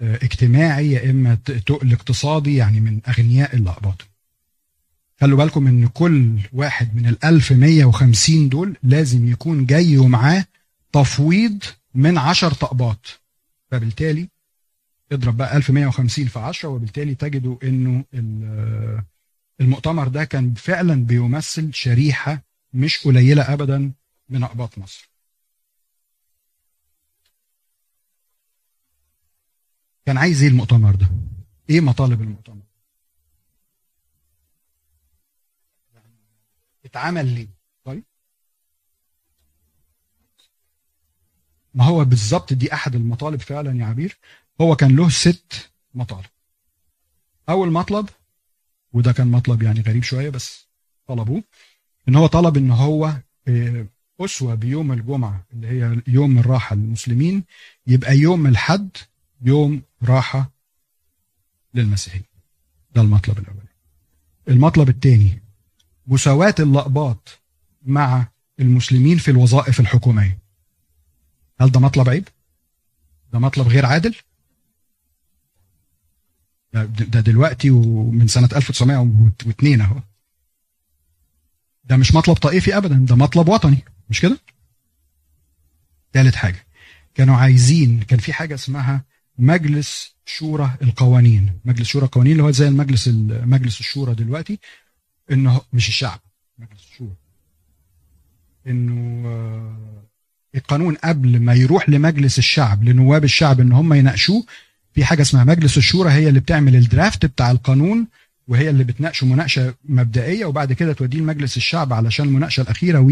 آه، 0.00 0.16
اجتماعي 0.16 0.90
يا 0.90 1.10
إما 1.10 1.34
تقل 1.34 1.92
اقتصادي 1.92 2.56
يعني 2.56 2.80
من 2.80 3.00
أغنياء 3.08 3.56
الأقباط 3.56 4.09
خلوا 5.20 5.38
بالكم 5.38 5.66
إن 5.66 5.88
كل 5.88 6.38
واحد 6.52 6.94
من 6.96 7.06
ال 7.06 7.24
1150 7.24 8.48
دول 8.48 8.76
لازم 8.82 9.28
يكون 9.32 9.66
جاي 9.66 9.98
ومعاه 9.98 10.44
تفويض 10.92 11.62
من 11.94 12.18
10 12.18 12.54
طقبات 12.54 13.06
فبالتالي 13.70 14.28
اضرب 15.12 15.36
بقى 15.36 15.56
1150 15.56 16.26
في 16.26 16.38
10 16.38 16.68
وبالتالي 16.68 17.14
تجدوا 17.14 17.56
إنه 17.62 18.04
المؤتمر 19.60 20.08
ده 20.08 20.24
كان 20.24 20.54
فعلا 20.54 21.04
بيمثل 21.04 21.74
شريحة 21.74 22.42
مش 22.72 22.98
قليلة 22.98 23.52
ابدا 23.52 23.92
من 24.28 24.42
أقباط 24.42 24.78
مصر. 24.78 25.10
كان 30.06 30.18
عايز 30.18 30.42
إيه 30.42 30.48
المؤتمر 30.48 30.94
ده؟ 30.94 31.08
إيه 31.70 31.80
مطالب 31.80 32.20
المؤتمر؟ 32.22 32.62
اتعمل 36.90 37.26
ليه؟ 37.34 37.48
طيب. 37.84 38.04
ما 41.74 41.84
هو 41.84 42.04
بالظبط 42.04 42.52
دي 42.52 42.74
أحد 42.74 42.94
المطالب 42.94 43.40
فعلا 43.40 43.80
يا 43.80 43.84
عبير. 43.84 44.18
هو 44.60 44.76
كان 44.76 44.96
له 44.96 45.08
ست 45.08 45.70
مطالب. 45.94 46.26
أول 47.48 47.70
مطلب 47.72 48.08
وده 48.92 49.12
كان 49.12 49.26
مطلب 49.30 49.62
يعني 49.62 49.80
غريب 49.80 50.02
شوية 50.02 50.30
بس 50.30 50.68
طلبوه 51.06 51.42
إن 52.08 52.14
هو 52.16 52.26
طلب 52.26 52.56
إن 52.56 52.70
هو 52.70 53.12
آه، 53.48 53.86
أسوة 54.20 54.54
بيوم 54.54 54.92
الجمعة 54.92 55.44
اللي 55.52 55.66
هي 55.68 56.02
يوم 56.06 56.38
الراحة 56.38 56.76
للمسلمين 56.76 57.44
يبقى 57.86 58.16
يوم 58.18 58.46
الحد 58.46 58.96
يوم 59.42 59.82
راحة 60.02 60.50
للمسيحيين. 61.74 62.24
ده 62.94 63.00
المطلب 63.02 63.38
الأول 63.38 63.64
المطلب 64.48 64.88
الثاني 64.88 65.42
مساواة 66.10 66.54
اللقباط 66.58 67.40
مع 67.82 68.28
المسلمين 68.60 69.18
في 69.18 69.30
الوظائف 69.30 69.80
الحكومية. 69.80 70.38
هل 71.60 71.70
ده 71.70 71.80
مطلب 71.80 72.08
عيب؟ 72.08 72.28
ده 73.32 73.38
مطلب 73.38 73.68
غير 73.68 73.86
عادل؟ 73.86 74.14
ده 76.72 77.20
دلوقتي 77.20 77.70
ومن 77.70 78.28
سنة 78.28 78.48
1902 78.56 79.80
أهو. 79.80 79.96
ده 81.84 81.96
مش 81.96 82.14
مطلب 82.14 82.36
طائفي 82.36 82.76
ابدا 82.76 82.94
ده 82.94 83.16
مطلب 83.16 83.48
وطني. 83.48 83.84
مش 84.10 84.20
كده؟ 84.20 84.38
ثالث 86.12 86.34
حاجة. 86.34 86.66
كانوا 87.14 87.36
عايزين 87.36 88.02
كان 88.02 88.18
في 88.18 88.32
حاجة 88.32 88.54
اسمها 88.54 89.04
مجلس 89.38 90.14
شورى 90.26 90.76
القوانين. 90.82 91.60
مجلس 91.64 91.88
شورى 91.88 92.04
القوانين 92.04 92.32
اللي 92.32 92.42
هو 92.42 92.50
زي 92.50 92.68
المجلس 92.68 93.08
مجلس 93.28 93.80
الشورى 93.80 94.14
دلوقتي 94.14 94.58
إنه 95.30 95.60
مش 95.72 95.88
الشعب. 95.88 96.20
مجلس 96.58 96.80
الشورى 96.92 97.14
إنه 98.66 99.28
آه، 99.28 99.76
القانون 100.54 100.94
قبل 100.94 101.40
ما 101.40 101.54
يروح 101.54 101.88
لمجلس 101.88 102.38
الشعب 102.38 102.84
لنواب 102.84 103.24
الشعب 103.24 103.60
إن 103.60 103.72
هم 103.72 103.94
يناقشوه 103.94 104.44
في 104.94 105.04
حاجة 105.04 105.22
اسمها 105.22 105.44
مجلس 105.44 105.78
الشورى 105.78 106.10
هي 106.10 106.28
اللي 106.28 106.40
بتعمل 106.40 106.76
الدرافت 106.76 107.26
بتاع 107.26 107.50
القانون 107.50 108.06
وهي 108.48 108.70
اللي 108.70 108.84
بتناقشه 108.84 109.26
مناقشة 109.26 109.74
مبدئية 109.84 110.44
وبعد 110.46 110.72
كده 110.72 110.92
توديه 110.92 111.18
لمجلس 111.18 111.56
الشعب 111.56 111.92
علشان 111.92 112.26
المناقشة 112.26 112.60
الأخيرة 112.60 112.98
و 113.00 113.10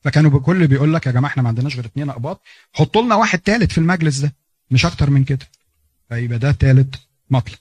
فكانوا 0.00 0.30
بكل 0.30 0.66
بيقول 0.66 0.94
لك 0.94 1.06
يا 1.06 1.12
جماعة 1.12 1.30
إحنا 1.30 1.42
ما 1.42 1.48
عندناش 1.48 1.76
غير 1.76 1.84
اثنين 1.84 2.10
أقباط. 2.10 2.40
حطوا 2.72 3.02
لنا 3.02 3.14
واحد 3.14 3.38
ثالث 3.44 3.72
في 3.72 3.78
المجلس 3.78 4.18
ده 4.18 4.34
مش 4.70 4.86
أكتر 4.86 5.10
من 5.10 5.24
كده. 5.24 5.48
فيبقى 6.08 6.38
ده 6.38 6.52
ثالث 6.52 6.94
مطلب. 7.30 7.58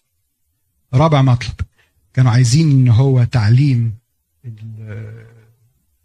رابع 0.94 1.22
مطلب. 1.22 1.56
كانوا 2.14 2.32
عايزين 2.32 2.72
إن 2.72 2.88
هو 2.88 3.24
تعليم 3.24 3.94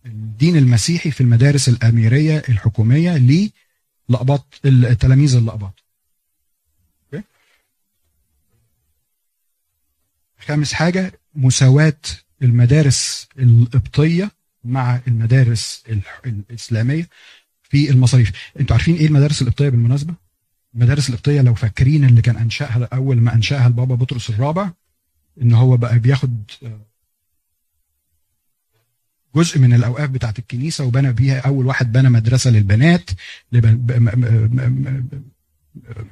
الدين 0.06 0.56
المسيحي 0.56 1.10
في 1.10 1.20
المدارس 1.20 1.68
الأميرية 1.68 2.42
الحكومية 2.48 3.16
للاقباط 4.08 4.60
التلاميذ 4.64 5.36
الاقباط 5.36 5.82
خامس 10.38 10.72
حاجة 10.72 11.20
مساواة 11.34 12.00
المدارس 12.42 13.28
القبطية 13.38 14.30
مع 14.64 15.00
المدارس 15.08 15.84
الإسلامية 16.26 17.08
في 17.62 17.90
المصاريف. 17.90 18.32
أنتوا 18.60 18.76
عارفين 18.76 18.96
إيه 18.96 19.06
المدارس 19.06 19.42
القبطية 19.42 19.68
بالمناسبة؟ 19.68 20.14
المدارس 20.74 21.10
القبطية 21.10 21.40
لو 21.40 21.54
فاكرين 21.54 22.04
اللي 22.04 22.22
كان 22.22 22.36
أنشأها 22.36 22.88
أول 22.92 23.16
ما 23.16 23.34
أنشأها 23.34 23.66
البابا 23.66 23.94
بطرس 23.94 24.30
الرابع 24.30 24.70
إن 25.42 25.52
هو 25.52 25.76
بقى 25.76 25.98
بياخد 25.98 26.42
آه، 26.62 26.80
جزء 29.36 29.58
من 29.58 29.72
الأوقاف 29.72 30.10
بتاعت 30.10 30.38
الكنيسة 30.38 30.84
وبنى 30.84 31.12
بيها 31.12 31.40
أول 31.40 31.66
واحد 31.66 31.92
بنى 31.92 32.08
مدرسة 32.08 32.50
للبنات 32.50 33.10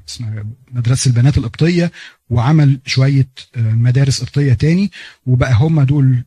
اسمها 0.08 0.44
مدرسة 0.72 1.08
البنات 1.08 1.38
القبطية 1.38 1.92
وعمل 2.30 2.80
شوية 2.86 3.28
آه، 3.56 3.60
مدارس 3.72 4.24
قبطية 4.24 4.52
تاني 4.52 4.90
وبقى 5.26 5.52
هم 5.54 5.82
دول 5.82 6.24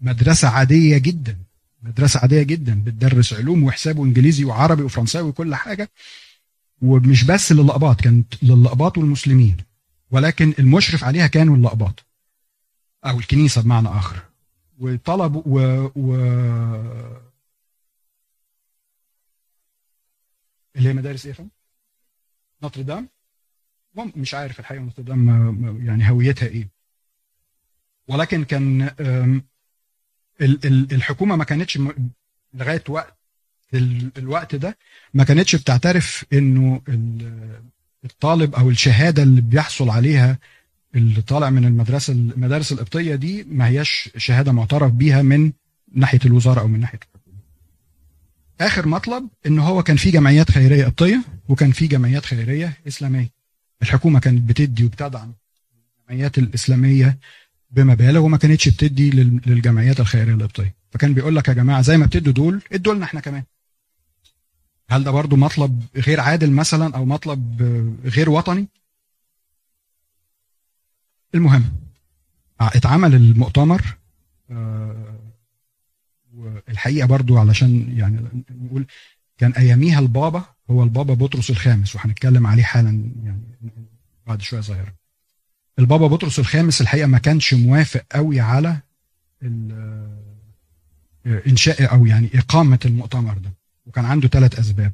مدرسة 0.00 0.48
عادية 0.48 0.98
جدا 0.98 1.36
مدرسة 1.82 2.20
عادية 2.20 2.42
جدا 2.42 2.82
بتدرس 2.84 3.32
علوم 3.32 3.64
وحساب 3.64 3.98
وإنجليزي 3.98 4.44
وعربي 4.44 4.82
وفرنساوي 4.82 5.28
وكل 5.28 5.54
حاجة 5.54 5.90
ومش 6.82 7.24
بس 7.24 7.52
للأقباط 7.52 8.00
كانت 8.00 8.34
للأقباط 8.42 8.98
والمسلمين 8.98 9.56
ولكن 10.10 10.54
المشرف 10.58 11.04
عليها 11.04 11.26
كانوا 11.26 11.56
اللقباط. 11.56 12.04
أو 13.06 13.18
الكنيسة 13.18 13.62
بمعنى 13.62 13.88
آخر. 13.88 14.22
وطلبوا 14.80 15.42
و, 15.46 15.58
و 15.96 16.14
اللي 20.76 20.88
هي 20.88 20.92
مدارس 20.92 21.26
إيه؟ 21.26 21.34
نوتردام. 22.62 23.08
مش 23.96 24.34
عارف 24.34 24.60
الحقيقة 24.60 24.82
نوتردام 24.82 25.28
يعني 25.86 26.10
هويتها 26.10 26.46
إيه. 26.46 26.68
ولكن 28.08 28.44
كان 28.44 28.90
الحكومة 30.92 31.36
ما 31.36 31.44
كانتش 31.44 31.78
لغاية 32.54 32.84
وقت 32.88 33.16
الوقت 34.18 34.54
ده 34.54 34.78
ما 35.14 35.24
كانتش 35.24 35.56
بتعترف 35.56 36.24
إنه 36.32 36.82
الطالب 38.04 38.54
أو 38.54 38.70
الشهادة 38.70 39.22
اللي 39.22 39.40
بيحصل 39.40 39.90
عليها 39.90 40.38
اللي 40.94 41.22
طالع 41.22 41.50
من 41.50 41.64
المدرسة 41.64 42.12
المدارس 42.12 42.72
القبطية 42.72 43.14
دي 43.14 43.44
ما 43.44 43.66
هياش 43.68 44.10
شهادة 44.16 44.52
معترف 44.52 44.92
بيها 44.92 45.22
من 45.22 45.52
ناحية 45.94 46.20
الوزارة 46.24 46.60
أو 46.60 46.68
من 46.68 46.80
ناحية 46.80 46.98
الحكومة. 46.98 47.36
آخر 48.60 48.88
مطلب 48.88 49.28
إن 49.46 49.58
هو 49.58 49.82
كان 49.82 49.96
في 49.96 50.10
جمعيات 50.10 50.50
خيرية 50.50 50.84
قبطية 50.84 51.22
وكان 51.48 51.72
في 51.72 51.86
جمعيات 51.86 52.24
خيرية 52.26 52.76
إسلامية. 52.88 53.30
الحكومة 53.82 54.20
كانت 54.20 54.48
بتدي 54.48 54.84
وبتدعم 54.84 55.32
الجمعيات 56.00 56.38
الإسلامية 56.38 57.18
بمبالغ 57.70 58.20
وما 58.20 58.36
كانتش 58.36 58.68
بتدي 58.68 59.10
للجمعيات 59.46 60.00
الخيرية 60.00 60.34
القبطية. 60.34 60.74
فكان 60.90 61.14
بيقول 61.14 61.36
لك 61.36 61.48
يا 61.48 61.52
جماعة 61.52 61.82
زي 61.82 61.96
ما 61.96 62.06
بتدوا 62.06 62.32
دول 62.32 62.62
ادوا 62.72 62.94
لنا 62.94 63.04
إحنا 63.04 63.20
كمان. 63.20 63.42
هل 64.90 65.04
ده 65.04 65.10
برضو 65.10 65.36
مطلب 65.36 65.82
غير 65.96 66.20
عادل 66.20 66.50
مثلا 66.50 66.96
أو 66.96 67.04
مطلب 67.04 67.62
غير 68.04 68.30
وطني؟ 68.30 68.68
المهم 71.34 71.64
اتعمل 72.60 73.14
المؤتمر 73.14 73.96
آه، 74.50 75.18
والحقيقة 76.34 77.06
برضو 77.06 77.38
علشان 77.38 77.98
يعني 77.98 78.44
نقول 78.50 78.86
كان 79.38 79.52
أياميها 79.52 79.98
البابا 79.98 80.44
هو 80.70 80.82
البابا 80.82 81.14
بطرس 81.14 81.50
الخامس 81.50 81.96
وهنتكلم 81.96 82.46
عليه 82.46 82.62
حالا 82.62 83.10
يعني 83.24 83.42
بعد 84.26 84.42
شوية 84.42 84.60
صغيرة. 84.60 84.94
البابا 85.78 86.06
بطرس 86.06 86.38
الخامس 86.38 86.80
الحقيقة 86.80 87.06
ما 87.06 87.18
كانش 87.18 87.54
موافق 87.54 88.02
قوي 88.12 88.40
على 88.40 88.80
آه، 89.42 90.22
إنشاء 91.26 91.92
أو 91.92 92.06
يعني 92.06 92.30
إقامة 92.34 92.78
المؤتمر 92.84 93.38
ده 93.38 93.52
وكان 93.86 94.04
عنده 94.04 94.28
ثلاث 94.28 94.58
أسباب. 94.58 94.92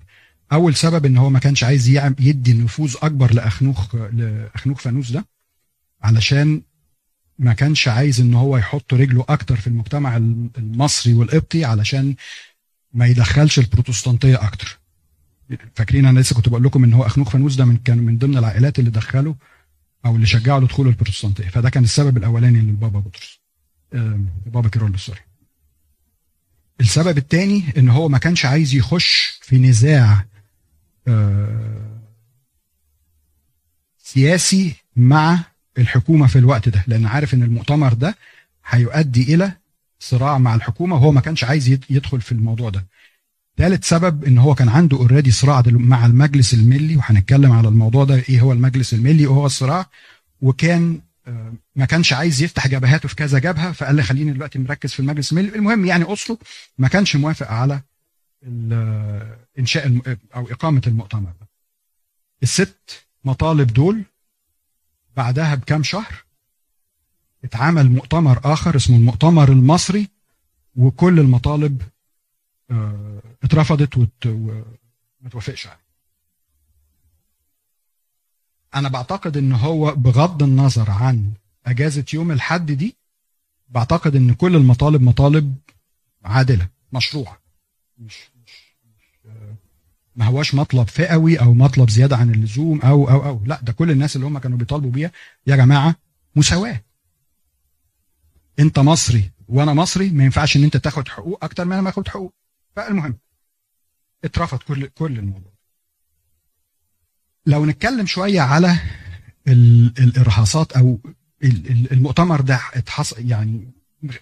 أول 0.53 0.75
سبب 0.75 1.07
إن 1.07 1.17
هو 1.17 1.31
ما 1.31 1.39
كانش 1.39 1.65
عايز 1.65 1.89
يدي 2.21 2.53
نفوذ 2.53 2.97
أكبر 3.03 3.35
لأخنوخ 3.35 3.95
لأخنوخ 3.95 4.81
فانوس 4.81 5.11
ده. 5.11 5.27
علشان 6.03 6.63
ما 7.39 7.53
كانش 7.53 7.89
عايز 7.89 8.21
إن 8.21 8.35
هو 8.35 8.57
يحط 8.57 8.95
رجله 8.95 9.25
أكتر 9.29 9.57
في 9.57 9.67
المجتمع 9.67 10.17
المصري 10.59 11.15
والقبطي 11.15 11.65
علشان 11.65 12.15
ما 12.93 13.07
يدخلش 13.07 13.59
البروتستانتية 13.59 14.45
أكتر. 14.45 14.79
فاكرين 15.75 16.07
أنا 16.07 16.21
لسه 16.21 16.37
كنت 16.37 16.49
بقول 16.49 16.65
لكم 16.65 16.85
إن 16.85 16.93
هو 16.93 17.03
اخنوخ 17.07 17.31
فانوس 17.31 17.55
ده 17.55 17.65
من 17.65 17.77
كان 17.77 17.99
من 17.99 18.19
ضمن 18.19 18.39
العائلات 18.39 18.79
اللي 18.79 18.91
دخلوا 18.91 19.35
أو 20.07 20.15
اللي 20.17 20.27
شجعوا 20.27 20.61
لدخول 20.61 20.87
البروتستانتية. 20.89 21.49
فده 21.49 21.71
كان 21.71 21.85
السبب 21.85 22.17
الأولاني 22.17 22.61
للبابا 22.61 23.01
بطرس 23.01 23.41
بابا 24.47 24.69
كيرول 24.69 24.99
سوري. 24.99 25.21
السبب 26.81 27.19
الثاني 27.19 27.65
إن 27.79 27.89
هو 27.89 28.09
ما 28.09 28.19
كانش 28.19 28.45
عايز 28.47 28.75
يخش 28.75 29.39
في 29.43 29.59
نزاع 29.59 30.25
آه، 31.09 32.01
سياسي 33.99 34.75
مع 34.97 35.45
الحكومة 35.81 36.27
في 36.27 36.39
الوقت 36.39 36.69
ده 36.69 36.85
لأن 36.87 37.07
عارف 37.07 37.35
إن 37.35 37.43
المؤتمر 37.43 37.93
ده 37.93 38.17
هيؤدي 38.67 39.35
إلى 39.35 39.53
صراع 40.01 40.39
مع 40.39 40.55
الحكومة 40.55 40.97
وهو 40.97 41.13
ما 41.13 41.21
كانش 41.21 41.45
عايز 41.45 41.79
يدخل 41.91 42.21
في 42.21 42.33
الموضوع 42.33 42.71
ده. 42.71 42.87
ثالث 43.57 43.89
سبب 43.89 44.25
إن 44.25 44.39
هو 44.39 44.55
كان 44.55 44.69
عنده 44.69 44.97
اوريدي 44.97 45.31
صراع 45.31 45.63
مع 45.67 46.07
المجلس 46.07 46.55
الملي 46.55 46.97
وهنتكلم 46.97 47.53
على 47.53 47.69
الموضوع 47.69 48.05
ده 48.05 48.15
إيه 48.29 48.41
هو 48.41 48.53
المجلس 48.53 48.95
الملي 48.95 49.27
وهو 49.27 49.47
الصراع 49.47 49.87
وكان 50.41 51.01
آه، 51.27 51.53
ما 51.77 51.85
كانش 51.85 52.13
عايز 52.13 52.43
يفتح 52.43 52.69
جبهاته 52.69 53.09
في 53.09 53.15
كذا 53.15 53.39
جبهة 53.39 53.73
فقال 53.73 53.97
لي 53.97 54.03
خليني 54.03 54.33
دلوقتي 54.33 54.59
مركز 54.59 54.93
في 54.93 55.01
المجلس 55.01 55.33
الملي. 55.33 55.55
المهم 55.55 55.85
يعني 55.85 56.05
اوسلو 56.05 56.39
ما 56.79 56.89
كانش 56.89 57.17
موافق 57.17 57.51
على 57.51 57.81
إنشاء 59.59 60.01
أو 60.37 60.51
إقامة 60.51 60.83
المؤتمر 60.87 61.31
ده. 61.41 61.49
الست 62.43 63.05
مطالب 63.25 63.73
دول 63.73 64.05
بعدها 65.17 65.55
بكام 65.55 65.83
شهر 65.83 66.25
اتعمل 67.45 67.91
مؤتمر 67.91 68.41
آخر 68.45 68.77
اسمه 68.77 68.97
المؤتمر 68.97 69.53
المصري 69.53 70.09
وكل 70.77 71.21
المطالب 71.21 71.83
آه، 72.71 73.23
اترفضت 73.43 73.97
وما 74.27 75.31
توافقش 75.31 75.67
عليه. 75.67 75.81
أنا 78.75 78.89
بعتقد 78.89 79.37
إن 79.37 79.53
هو 79.53 79.95
بغض 79.95 80.43
النظر 80.43 80.91
عن 80.91 81.33
أجازة 81.67 82.05
يوم 82.15 82.31
الحد 82.33 82.73
دي 82.73 82.97
بعتقد 83.69 84.17
إن 84.17 84.35
كل 84.35 84.57
المطالب 84.57 85.03
مطالب 85.03 85.57
عادلة 86.25 86.69
مشروعة 86.93 87.39
مش 87.99 88.15
مش, 88.15 88.31
مش 88.37 88.40
ما 90.21 90.27
هواش 90.27 90.55
مطلب 90.55 90.89
فئوي 90.89 91.41
أو 91.41 91.55
مطلب 91.55 91.91
زيادة 91.91 92.17
عن 92.17 92.31
اللزوم 92.31 92.81
أو 92.81 93.11
أو 93.11 93.25
أو. 93.25 93.43
لا 93.47 93.61
ده 93.63 93.73
كل 93.73 93.91
الناس 93.91 94.17
اللي 94.17 94.27
هم 94.27 94.39
كانوا 94.39 94.59
بيطالبوا 94.59 94.91
بيها 94.91 95.11
يا 95.47 95.57
جماعة 95.57 95.97
مساواة. 96.37 96.85
أنت 98.59 98.79
مصري 98.79 99.31
وأنا 99.49 99.75
مصري 99.75 100.11
ما 100.11 100.25
ينفعش 100.25 100.57
إن 100.57 100.65
أنت 100.65 100.77
تاخد 100.77 101.09
حقوق 101.09 101.45
أكتر 101.45 101.65
من 101.65 101.73
أنا 101.73 101.83
باخد 101.83 102.09
حقوق. 102.09 102.35
فالمهم 102.77 103.19
اترفض 104.25 104.59
كل 104.59 104.87
كل 104.87 105.19
الموضوع. 105.19 105.53
لو 107.47 107.67
نتكلم 107.67 108.07
شوية 108.07 108.41
على 108.41 108.77
الإرهاصات 109.49 110.73
أو 110.73 110.99
المؤتمر 111.93 112.41
ده 112.41 112.61
اتحصل 112.75 113.29
يعني 113.29 113.71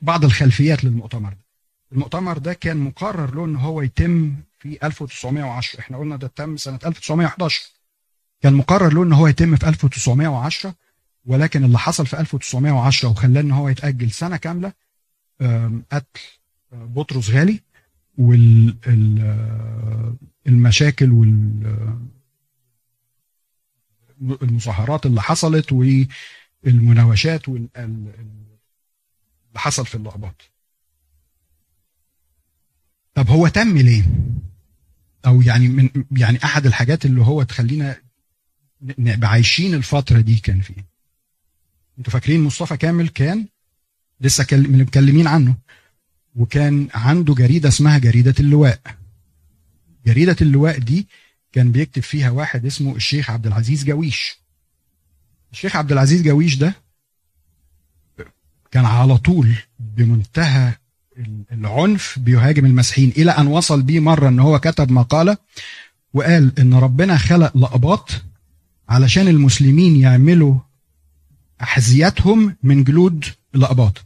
بعض 0.03 0.25
الخلفيات 0.25 0.85
للمؤتمر 0.85 1.31
ده. 1.33 1.45
المؤتمر 1.93 2.39
ده 2.39 2.53
كان 2.53 2.77
مقرر 2.77 3.35
له 3.35 3.45
إن 3.45 3.57
هو 3.57 3.83
يتم 3.83 4.37
في 4.59 4.79
1910 4.87 5.81
إحنا 5.81 5.99
قلنا 5.99 6.17
ده 6.17 6.27
تم 6.27 6.57
سنة 6.57 6.79
1911 6.87 7.63
كان 8.41 8.55
مقرر 8.55 8.93
له 8.95 9.03
إن 9.03 9.13
هو 9.13 9.27
يتم 9.27 9.57
في 9.57 9.69
1910 9.69 10.75
ولكن 11.27 11.65
اللي 11.65 11.79
حصل 11.79 12.07
في 12.07 12.21
1910 12.21 13.09
وخلاه 13.09 13.41
إن 13.41 13.51
هو 13.51 13.69
يتأجل 13.69 14.11
سنة 14.11 14.37
كاملة 14.37 14.73
قتل 15.93 16.21
بطرس 16.73 17.31
غالي 17.31 17.61
والمشاكل 20.47 21.13
والمظاهرات 24.21 25.07
اللي 25.07 25.23
حصلت 25.23 25.73
والمناوشات 26.65 27.49
اللي 27.49 28.13
حصل 29.57 29.87
في 29.87 29.95
اللعبات 29.95 30.43
طب 33.15 33.29
هو 33.29 33.49
تم 33.49 33.79
ليه؟ 33.79 34.05
أو 35.29 35.43
يعني 35.43 35.69
من 35.69 35.89
يعني 36.11 36.45
أحد 36.45 36.67
الحاجات 36.67 37.07
اللي 37.07 37.23
هو 37.23 37.43
تخلينا 37.43 37.97
نبقى 38.83 39.31
عايشين 39.31 39.75
الفترة 39.75 40.21
دي 40.21 40.37
كان 40.37 40.61
فيه. 40.61 40.87
أنتوا 41.99 42.13
فاكرين 42.13 42.41
مصطفى 42.41 42.77
كامل 42.77 43.09
كان 43.09 43.47
لسه 44.21 44.47
متكلمين 44.53 45.27
عنه. 45.27 45.57
وكان 46.37 46.89
عنده 46.95 47.35
جريدة 47.35 47.69
اسمها 47.69 47.99
جريدة 47.99 48.35
اللواء. 48.41 48.81
جريدة 50.07 50.37
اللواء 50.43 50.79
دي 50.79 51.09
كان 51.53 51.73
بيكتب 51.73 52.03
فيها 52.03 52.31
واحد 52.31 52.67
اسمه 52.67 52.97
الشيخ 52.97 53.31
عبد 53.31 53.47
العزيز 53.47 53.85
جويش. 53.85 54.39
الشيخ 55.53 55.77
عبد 55.77 55.93
العزيز 55.93 56.23
جويش 56.23 56.55
ده 56.57 56.75
كان 58.71 58.85
على 58.85 59.19
طول 59.19 59.55
بمنتهى 59.79 60.73
العنف 61.53 62.19
بيهاجم 62.19 62.67
المسيحيين 62.67 63.13
إلى 63.17 63.31
أن 63.31 63.47
وصل 63.47 63.83
بيه 63.83 64.01
مرة 64.01 64.29
إن 64.29 64.39
هو 64.41 64.59
كتب 64.59 64.91
مقالة 64.93 65.37
وقال 66.15 66.59
إن 66.59 66.75
ربنا 66.75 67.17
خلق 67.17 67.57
لقباط 67.57 68.11
علشان 68.89 69.29
المسلمين 69.29 69.97
يعملوا 69.97 70.55
أحذيتهم 71.63 72.57
من 72.63 72.85
جلود 72.85 73.25
لقباط. 73.55 74.05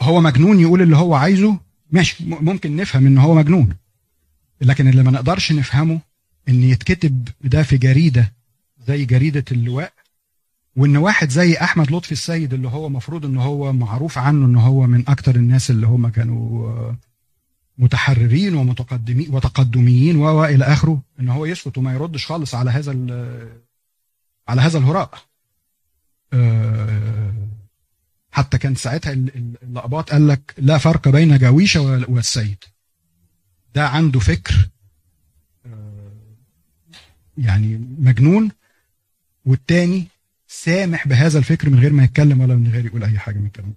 هو 0.00 0.20
مجنون 0.20 0.60
يقول 0.60 0.82
اللي 0.82 0.96
هو 0.96 1.14
عايزه؟ 1.14 1.58
ماشي 1.90 2.24
ممكن 2.24 2.76
نفهم 2.76 3.06
إن 3.06 3.18
هو 3.18 3.34
مجنون 3.34 3.76
لكن 4.60 4.88
اللي 4.88 5.02
ما 5.02 5.10
نقدرش 5.10 5.52
نفهمه 5.52 6.00
إن 6.48 6.62
يتكتب 6.62 7.28
ده 7.40 7.62
في 7.62 7.76
جريدة 7.78 8.32
زي 8.88 9.04
جريدة 9.04 9.44
اللواء 9.52 9.92
وإن 10.76 10.96
واحد 10.96 11.30
زي 11.30 11.54
أحمد 11.54 11.92
لطفي 11.92 12.12
السيد 12.12 12.54
اللي 12.54 12.68
هو 12.68 12.88
مفروض 12.88 13.24
إن 13.24 13.36
هو 13.36 13.72
معروف 13.72 14.18
عنه 14.18 14.46
إن 14.46 14.56
هو 14.56 14.86
من 14.86 15.08
أكتر 15.08 15.36
الناس 15.36 15.70
اللي 15.70 15.86
هم 15.86 16.08
كانوا 16.08 16.92
متحررين 17.78 18.54
ومتقدمين 18.54 19.34
وتقدميين 19.34 20.16
وإلى 20.16 20.64
آخره 20.64 21.02
إن 21.20 21.28
هو 21.28 21.46
يسكت 21.46 21.78
وما 21.78 21.94
يردش 21.94 22.26
خالص 22.26 22.54
على 22.54 22.70
هذا 22.70 22.92
على 24.48 24.60
هذا 24.60 24.78
الهراء. 24.78 25.18
آه، 26.32 27.34
حتى 28.30 28.58
كان 28.58 28.74
ساعتها 28.74 29.12
اللقبات 29.12 30.12
قال 30.12 30.28
لك 30.28 30.54
لا 30.58 30.78
فرق 30.78 31.08
بين 31.08 31.38
جاويشة 31.38 31.80
والسيد. 32.08 32.64
ده 33.74 33.88
عنده 33.88 34.20
فكر 34.20 34.70
آه، 35.66 36.12
يعني 37.38 37.96
مجنون. 37.98 38.50
والتاني 39.46 40.06
سامح 40.46 41.08
بهذا 41.08 41.38
الفكر 41.38 41.70
من 41.70 41.78
غير 41.78 41.92
ما 41.92 42.04
يتكلم 42.04 42.40
ولا 42.40 42.54
من 42.54 42.70
غير 42.70 42.86
يقول 42.86 43.04
أي 43.04 43.18
حاجة 43.18 43.38
من 43.38 43.46
الكلام. 43.46 43.74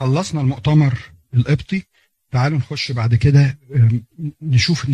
خلصنا 0.00 0.40
المؤتمر 0.40 0.98
القبطي. 1.34 1.82
تعالوا 2.30 2.58
نخش 2.58 2.92
بعد 2.92 3.14
كده 3.14 3.58
نشوف 4.42 4.88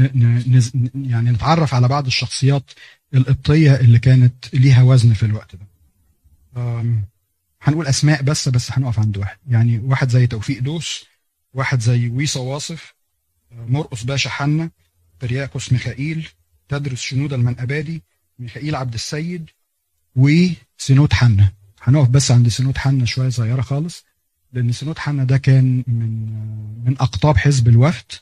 يعني 0.95 1.31
نتعرف 1.31 1.75
على 1.75 1.89
بعض 1.89 2.07
الشخصيات 2.07 2.71
القبطية 3.15 3.75
اللي 3.77 3.99
كانت 3.99 4.55
ليها 4.55 4.83
وزن 4.83 5.13
في 5.13 5.23
الوقت 5.23 5.57
ده. 5.57 5.67
هنقول 7.69 7.87
أسماء 7.87 8.23
بس 8.23 8.49
بس 8.49 8.73
هنقف 8.73 8.99
عند 8.99 9.17
واحد. 9.17 9.39
يعني 9.49 9.79
واحد 9.79 10.09
زي 10.11 10.27
توفيق 10.27 10.63
دوس 10.63 11.05
واحد 11.55 11.81
زي 11.81 12.09
ويصا 12.09 12.41
واصف 12.41 12.95
مرقص 13.53 14.03
باشا 14.05 14.31
حنا 14.31 14.71
برياقوس 15.23 15.73
ميخائيل 15.73 16.29
تدرس 16.69 17.01
شنود 17.01 17.33
المنقبادي 17.33 18.03
ميخائيل 18.39 18.75
عبد 18.77 18.95
السيد 18.95 19.51
وسنود 20.17 21.13
حنا 21.13 21.53
هنقف 21.83 22.09
بس 22.09 22.31
عند 22.31 22.49
سنود 22.49 22.79
حنا 22.79 23.05
شوية 23.05 23.29
صغيرة 23.29 23.61
خالص 23.63 24.05
لأن 24.53 24.73
سنود 24.73 24.99
حنا 24.99 25.25
ده 25.25 25.39
كان 25.39 25.85
من 25.87 26.27
من 26.85 26.97
أقطاب 27.01 27.37
حزب 27.37 27.69
الوفد 27.69 28.13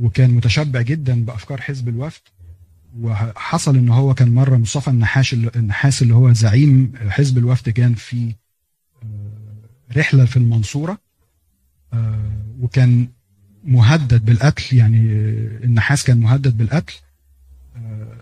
وكان 0.00 0.30
متشبع 0.30 0.80
جدا 0.82 1.24
بأفكار 1.24 1.60
حزب 1.60 1.88
الوفد. 1.88 2.20
وحصل 3.00 3.76
إن 3.76 3.88
هو 3.88 4.14
كان 4.14 4.34
مرة 4.34 4.56
مصطفى 4.56 4.88
النحاش 4.88 5.34
النحاس 5.34 6.02
اللي 6.02 6.14
هو 6.14 6.32
زعيم 6.32 6.92
حزب 7.08 7.38
الوفد 7.38 7.68
كان 7.70 7.94
في 7.94 8.34
رحلة 9.96 10.24
في 10.24 10.36
المنصورة 10.36 10.98
آه، 11.92 12.32
وكان 12.60 13.08
مهدد 13.64 14.24
بالقتل 14.24 14.76
يعني 14.76 14.98
النحاس 15.64 16.04
كان 16.04 16.18
مهدد 16.18 16.56
بالقتل 16.56 16.94
آه، 17.76 18.16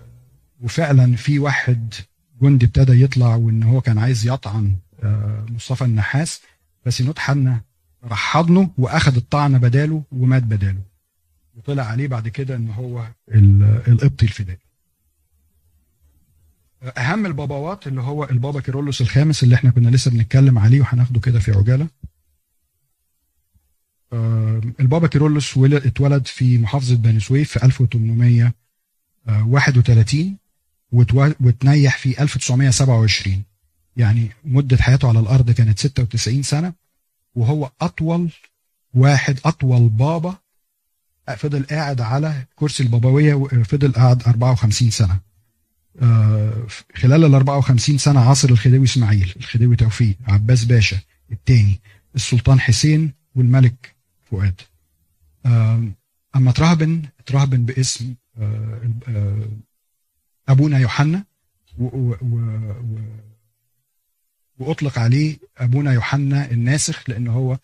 وفعلا 0.61 1.17
في 1.17 1.39
واحد 1.39 1.95
جندي 2.43 2.67
ابتدى 2.67 3.03
يطلع 3.03 3.35
وإن 3.35 3.63
هو 3.63 3.81
كان 3.81 3.99
عايز 3.99 4.27
يطعن 4.27 4.77
مصطفى 5.49 5.85
النحاس 5.85 6.41
فسينوت 6.85 7.19
حنا 7.19 7.61
راح 8.05 8.33
حضنه 8.33 8.71
واخد 8.79 9.17
الطعنه 9.17 9.59
بداله 9.59 10.03
ومات 10.13 10.43
بداله 10.43 10.83
وطلع 11.57 11.83
عليه 11.83 12.09
بعد 12.09 12.29
كده 12.29 12.57
إن 12.57 12.71
هو 12.71 13.07
القبطي 13.89 14.27
الفدائي. 14.27 14.70
أهم 16.83 17.27
الباباوات 17.27 17.87
اللي 17.87 18.01
هو 18.01 18.25
البابا 18.25 18.61
كيرولوس 18.61 19.01
الخامس 19.01 19.43
اللي 19.43 19.55
إحنا 19.55 19.71
كنا 19.71 19.89
لسه 19.89 20.11
بنتكلم 20.11 20.59
عليه 20.59 20.81
وهناخده 20.81 21.21
كده 21.21 21.41
في 21.41 21.53
عجالة. 21.53 21.89
البابا 24.81 25.07
كيرولوس 25.07 25.59
اتولد 25.59 26.27
في 26.27 26.59
محافظة 26.59 26.97
بني 26.97 27.21
سويف 27.21 27.51
في 27.59 27.65
1831 27.65 30.37
وتنيح 31.41 31.99
في 31.99 32.23
1927 32.23 33.43
يعني 33.97 34.31
مدة 34.45 34.77
حياته 34.77 35.09
على 35.09 35.21
الأرض 35.21 35.51
كانت 35.51 35.79
96 35.79 36.43
سنة 36.43 36.73
وهو 37.35 37.71
أطول 37.81 38.31
واحد 38.95 39.39
أطول 39.45 39.89
بابا 39.89 40.37
فضل 41.37 41.67
قاعد 41.67 42.01
على 42.01 42.45
كرسي 42.57 42.83
البابوية 42.83 43.35
فضل 43.45 43.93
قاعد 43.93 44.23
54 44.23 44.91
سنة. 44.91 45.15
آه، 45.15 45.21
خلال 46.95 47.25
ال 47.25 47.35
54 47.35 47.99
سنة 47.99 48.21
عاصر 48.21 48.49
الخديوي 48.49 48.85
إسماعيل 48.85 49.33
الخديوي 49.37 49.77
توفيق 49.77 50.17
عباس 50.29 50.65
باشا 50.65 50.99
الثاني 51.33 51.81
السلطان 52.15 52.61
حسين 52.61 53.13
والملك 53.35 53.95
فؤاد. 54.31 54.61
أما 56.37 56.53
ترهبن 56.55 57.03
ترهبن 57.27 57.65
باسم 57.65 58.15
آه، 58.39 58.91
آه، 59.09 59.49
أبونا 60.49 60.79
يوحنا 60.79 61.25
وأطلق 64.59 64.99
عليه 64.99 65.39
أبونا 65.59 65.93
يوحنا 65.93 66.51
الناسخ 66.51 67.11
لأن 67.11 67.29
هو 67.29 67.59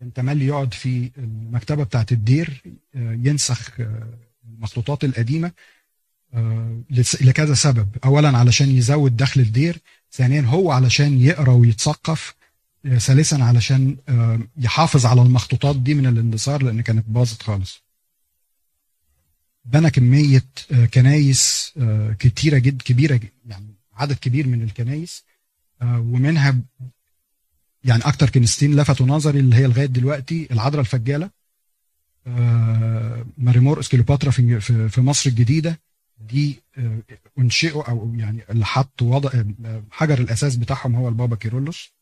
كان 0.00 0.12
تملي 0.12 0.46
يقعد 0.46 0.74
في 0.74 1.10
المكتبة 1.18 1.84
بتاعت 1.84 2.12
الدير 2.12 2.62
آه، 2.94 3.12
ينسخ 3.12 3.80
آه، 3.80 4.18
المخطوطات 4.48 5.04
القديمة 5.04 5.48
آه، 5.48 5.52
لكذا 7.20 7.54
سبب. 7.54 7.88
اولا 8.04 8.38
علشان 8.38 8.70
يزود 8.70 9.16
دخل 9.16 9.40
الدير 9.40 9.78
ثانيا 10.12 10.40
هو 10.40 10.70
علشان 10.70 11.20
يقرأ 11.20 11.52
ويتثقف 11.52 12.34
ثالثا 12.98 13.36
علشان 13.36 13.96
يحافظ 14.56 15.06
على 15.06 15.22
المخطوطات 15.22 15.76
دي 15.76 15.94
من 15.94 16.06
الاندثار 16.06 16.62
لأن 16.62 16.80
كانت 16.80 17.04
باظت 17.08 17.42
خالص. 17.42 17.82
بنى 19.64 19.90
كمية 19.90 20.44
كنايس 20.94 21.72
كتيرة 22.18 22.58
جد 22.58 22.82
كبيرة 22.82 23.20
يعني 23.46 23.74
عدد 23.96 24.16
كبير 24.16 24.46
من 24.46 24.62
الكنايس 24.62 25.24
آه، 25.82 26.00
ومنها 26.00 26.58
يعني 27.84 28.02
أكتر 28.02 28.30
كنيستين 28.30 28.76
لفتوا 28.76 29.06
نظري 29.06 29.40
اللي 29.40 29.56
هي 29.56 29.66
لغاية 29.66 29.86
دلوقتي 29.86 30.48
العذراء 30.50 30.80
الفجالة 30.80 31.30
آه، 32.26 33.26
مارمرقس 33.38 33.88
كليوباترا 33.88 34.30
في 34.88 35.00
مصر 35.00 35.30
الجديدة 35.30 35.80
دي 36.20 36.62
آه، 36.78 36.98
انشئوا 37.38 37.82
أو 37.90 38.12
يعني 38.14 38.44
اللي 38.50 38.66
حط 38.66 39.02
وضع 39.02 39.30
حجر 39.90 40.18
الأساس 40.18 40.56
بتاعهم 40.56 40.94
هو 40.94 41.08
البابا 41.08 41.36
كيرلس 41.36 41.92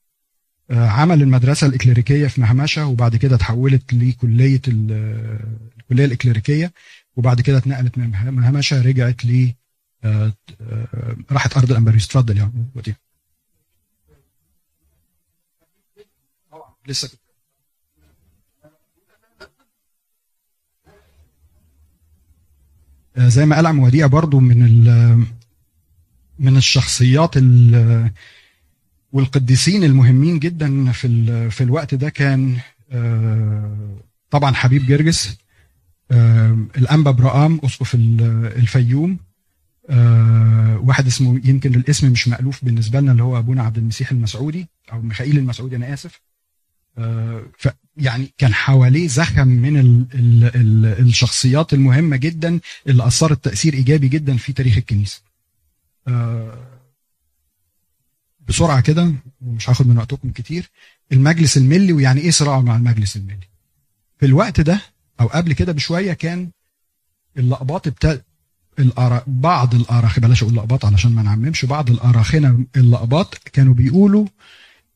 عمل 0.70 1.22
المدرسة 1.22 1.66
الإكليريكية 1.66 2.26
في 2.26 2.40
مهمشه 2.40 2.86
وبعد 2.86 3.16
كده 3.16 3.36
تحولت 3.36 3.94
لكلية 3.94 4.60
الكلية 4.68 6.04
الإكليريكية 6.04 6.72
وبعد 7.16 7.40
كده 7.40 7.58
اتنقلت 7.58 7.98
من 7.98 8.10
مهمشه 8.10 8.82
رجعت 8.82 9.24
ل 9.24 9.52
آه، 10.04 10.32
آه، 10.60 11.16
راحت 11.30 11.56
أرض 11.56 11.70
الأنبا 11.70 11.88
رويس 11.88 12.06
اتفضل 12.06 12.38
يا 12.38 12.52
وديع 12.74 12.94
لسه 16.86 17.08
آه، 17.08 17.23
زي 23.18 23.46
ما 23.46 23.56
قال 23.56 23.66
عم 23.66 23.78
وديع 23.78 24.06
برضو 24.06 24.40
من 24.40 24.58
من 26.38 26.56
الشخصيات 26.56 27.34
والقديسين 29.12 29.84
المهمين 29.84 30.38
جدا 30.38 30.92
في 30.92 31.50
في 31.50 31.60
الوقت 31.64 31.94
ده 31.94 32.08
كان 32.10 32.56
طبعا 34.30 34.54
حبيب 34.54 34.86
جرجس 34.86 35.38
الأنبا 36.76 37.10
برام 37.10 37.60
أسقف 37.64 37.94
الفيوم 37.94 39.18
آه 39.90 40.78
واحد 40.84 41.06
اسمه 41.06 41.40
يمكن 41.44 41.74
الاسم 41.74 42.10
مش 42.12 42.28
مألوف 42.28 42.64
بالنسبة 42.64 43.00
لنا 43.00 43.12
اللي 43.12 43.22
هو 43.22 43.38
أبونا 43.38 43.62
عبد 43.62 43.78
المسيح 43.78 44.10
المسعودي 44.10 44.66
أو 44.92 45.02
ميخائيل 45.02 45.38
المسعودي 45.38 45.76
أنا 45.76 45.94
آسف. 45.94 46.14
آه 46.14 46.33
يعني 47.96 48.34
كان 48.38 48.54
حواليه 48.54 49.08
زخم 49.08 49.48
من 49.48 49.76
ال 49.76 50.06
ال 50.14 50.44
ال 50.44 51.06
الشخصيات 51.06 51.72
المهمة 51.74 52.16
جدا 52.16 52.60
اللي 52.86 53.06
أثرت 53.06 53.44
تأثير 53.44 53.74
إيجابي 53.74 54.08
جدا 54.08 54.36
في 54.36 54.52
تاريخ 54.52 54.76
الكنيسة. 54.76 55.20
آه 56.08 56.58
بسرعة 58.48 58.80
كده 58.80 59.14
ومش 59.40 59.70
هاخد 59.70 59.86
من 59.86 59.98
وقتكم 59.98 60.30
كتير 60.30 60.70
المجلس 61.12 61.56
الملي 61.56 61.92
ويعني 61.92 62.20
إيه 62.20 62.30
صراع 62.30 62.60
مع 62.60 62.76
المجلس 62.76 63.16
الملي. 63.16 63.48
في 64.18 64.26
الوقت 64.26 64.60
ده 64.60 64.80
أو 65.20 65.26
قبل 65.26 65.52
كده 65.52 65.72
بشوية 65.72 66.12
كان 66.12 66.50
اللقبات 67.36 67.86
ابتدى 67.86 68.20
الأرا... 68.78 69.22
بعض 69.26 69.74
الأراخنة 69.74 70.26
بلاش 70.26 70.42
أقول 70.42 70.56
لقباط 70.56 70.84
علشان 70.84 71.14
ما 71.14 71.22
نعممش 71.22 71.64
بعض 71.64 71.90
الأراخنة 71.90 72.66
اللقباط 72.76 73.34
كانوا 73.34 73.74
بيقولوا 73.74 74.26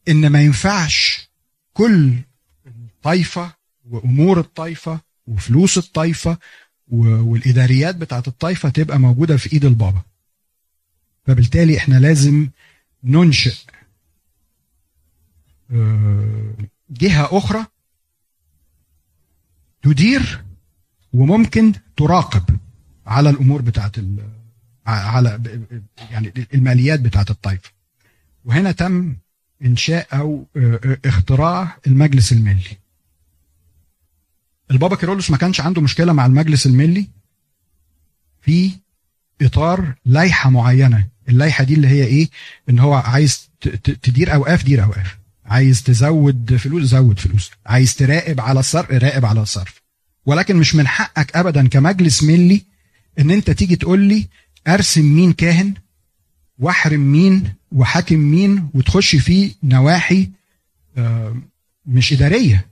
إن 0.09 0.27
ما 0.27 0.43
ينفعش 0.43 1.28
كل 1.79 2.15
طائفة 3.03 3.55
وأمور 3.91 4.41
الطائفة 4.41 5.01
وفلوس 5.27 5.79
الطائفة 5.79 6.39
والإداريات 6.89 7.97
بتاعت 7.97 8.29
الطائفة 8.29 8.69
تبقى 8.69 8.99
موجودة 8.99 9.37
في 9.37 9.53
إيد 9.53 9.65
البابا. 9.65 10.03
فبالتالي 11.27 11.79
إحنا 11.79 11.95
لازم 11.95 12.49
ننشئ 13.05 13.55
آه، 15.71 16.55
جهة 16.91 17.29
أخرى 17.39 17.67
تدير 19.83 20.45
وممكن 21.13 21.73
تراقب 21.97 22.59
على 23.07 23.31
الأمور 23.31 23.63
بتاعت 23.63 23.97
على 24.87 25.41
يعني 26.11 26.33
الماليات 26.55 27.01
بتاعت 27.01 27.31
الطائفه 27.31 27.71
وهنا 28.45 28.73
تم 28.73 29.17
إنشاء 29.65 30.07
أو 30.13 30.47
اختراع 31.05 31.77
المجلس 31.87 32.33
الملي 32.33 32.79
البابا 34.71 34.97
كيرلس 34.97 35.31
ما 35.31 35.37
كانش 35.37 35.61
عنده 35.61 35.83
مشكلة 35.83 36.13
مع 36.13 36.27
المجلس 36.27 36.67
الملي 36.67 37.07
في 38.43 38.71
إطار 39.43 39.95
لائحة 40.05 40.51
معينة. 40.51 41.09
اللائحة 41.29 41.65
دي 41.65 41.75
اللي 41.75 41.89
هي 41.89 42.05
إيه؟ 42.05 42.29
إن 42.69 42.79
هو 42.79 42.95
عايز 42.95 43.51
تدير 44.03 44.35
أوقاف 44.35 44.65
دير 44.65 44.85
أوقاف. 44.85 45.19
عايز 45.47 45.83
تزود 45.83 46.57
فلوس 46.57 46.83
زود 46.83 47.19
فلوس. 47.19 47.51
عايز 47.67 47.95
تراقب 47.95 48.41
على 48.41 48.61
الصرف 48.61 48.91
راقب 48.91 49.25
على 49.25 49.43
الصرف. 49.43 49.83
ولكن 50.27 50.57
مش 50.57 50.75
من 50.75 50.87
حقك 50.89 51.37
ابدا 51.37 51.69
كمجلس 51.69 52.23
ملي 52.23 52.63
إن 53.19 53.31
أنت 53.31 53.51
تيجي 53.51 53.77
تقول 53.77 54.01
لي 54.01 54.29
أرسم 54.69 55.05
مين 55.05 55.33
كاهن 55.33 55.75
وأحرم 56.59 57.01
مين 57.01 57.55
وأحاكم 57.73 58.19
مين 58.19 58.69
وتخش 58.75 59.17
في 59.17 59.55
نواحي 59.63 60.31
آه، 60.99 61.37
مش 61.87 62.13
إدارية. 62.13 62.67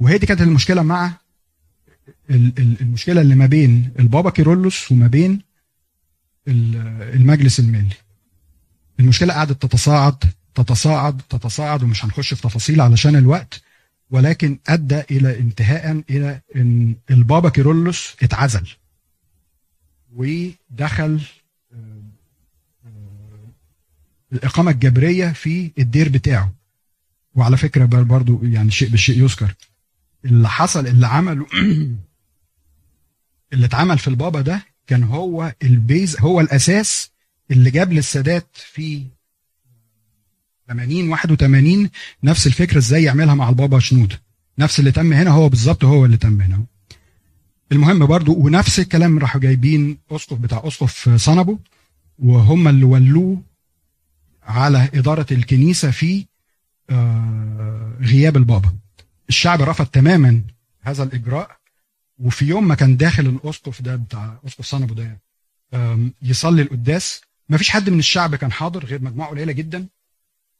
وهي 0.00 0.18
دي 0.18 0.26
كانت 0.26 0.40
المشكلة 0.40 0.82
مع 0.82 1.12
ال- 2.30 2.52
ال- 2.58 2.80
المشكلة 2.80 3.20
اللي 3.20 3.34
ما 3.34 3.46
بين 3.46 3.90
البابا 3.98 4.30
كيرلس 4.30 4.92
وما 4.92 5.06
بين 5.06 5.42
ال- 6.48 6.76
المجلس 7.14 7.60
الملي 7.60 7.94
المشكلة 9.00 9.34
قعدت 9.34 9.62
تتصاعد 9.62 10.24
تتصاعد 10.54 11.20
تتصاعد 11.28 11.82
ومش 11.82 12.04
هنخش 12.04 12.34
في 12.34 12.42
تفاصيل 12.42 12.80
علشان 12.80 13.16
الوقت 13.16 13.62
ولكن 14.10 14.58
أدى 14.68 15.00
إلى 15.10 15.38
انتهاء 15.38 16.02
إلى 16.10 16.40
إن 16.56 16.94
البابا 17.10 17.48
كيرلس 17.48 18.16
اتعزل. 18.22 18.68
ودخل 20.16 21.20
الإقامة 24.32 24.70
الجبرية 24.70 25.28
في 25.32 25.70
الدير 25.78 26.08
بتاعه. 26.08 26.52
وعلى 27.34 27.56
فكرة 27.56 27.84
بر- 27.84 28.02
برضو 28.02 28.40
يعني 28.42 28.70
شيء 28.70 28.88
بالشيء 28.88 29.22
يذكر. 29.22 29.54
اللي 30.24 30.48
حصل 30.48 30.86
اللي 30.86 31.06
عمله 31.06 31.46
اللي 33.52 33.66
اتعمل 33.66 33.98
في 33.98 34.08
البابا 34.08 34.40
ده 34.40 34.62
كان 34.86 35.04
هو 35.04 35.54
البيز 35.62 36.16
هو 36.20 36.40
الأساس 36.40 37.10
اللي 37.50 37.70
جاب 37.70 37.92
للسادات 37.92 38.46
في 38.54 39.02
80 40.68 41.08
81 41.08 41.90
نفس 42.24 42.46
الفكرة 42.46 42.78
إزاي 42.78 43.02
يعملها 43.02 43.34
مع 43.34 43.48
البابا 43.48 43.78
شنود. 43.78 44.12
نفس 44.58 44.78
اللي 44.80 44.92
تم 44.92 45.12
هنا 45.12 45.30
هو 45.30 45.48
بالظبط 45.48 45.84
هو 45.84 46.04
اللي 46.04 46.16
تم 46.16 46.40
هنا. 46.40 46.64
المهم 47.72 48.06
برضو 48.06 48.34
ونفس 48.34 48.80
الكلام 48.80 49.18
راحوا 49.18 49.40
جايبين 49.40 49.98
أسقف 50.10 50.38
بتاع 50.38 50.62
أسقف 50.64 51.08
صنبو 51.16 51.58
وهم 52.18 52.68
اللي 52.68 52.84
ولوه 52.84 53.42
على 54.48 54.90
إدارة 54.94 55.26
الكنيسة 55.32 55.90
في 55.90 56.26
آه، 56.90 57.92
غياب 58.00 58.36
البابا. 58.36 58.74
الشعب 59.28 59.62
رفض 59.62 59.86
تماما 59.86 60.42
هذا 60.82 61.02
الإجراء 61.02 61.56
وفي 62.18 62.44
يوم 62.44 62.68
ما 62.68 62.74
كان 62.74 62.96
داخل 62.96 63.26
الأسقف 63.26 63.82
ده 63.82 63.96
بتاع 63.96 64.40
أسقف 64.46 64.64
صنبو 64.64 64.94
ده 64.94 65.18
يصلي 66.22 66.62
القداس. 66.62 67.20
ما 67.48 67.56
فيش 67.58 67.70
حد 67.70 67.90
من 67.90 67.98
الشعب 67.98 68.34
كان 68.34 68.52
حاضر 68.52 68.84
غير 68.84 69.02
مجموعة 69.02 69.30
قليلة 69.30 69.52
جدا 69.52 69.86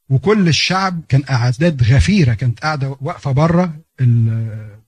وكل 0.09 0.49
الشعب 0.49 1.01
كان 1.09 1.23
أعداد 1.31 1.83
غفيرة 1.83 2.35
كانت 2.35 2.61
قاعدة 2.61 2.97
واقفة 3.01 3.33
بره 3.33 3.81
ال- 4.01 4.79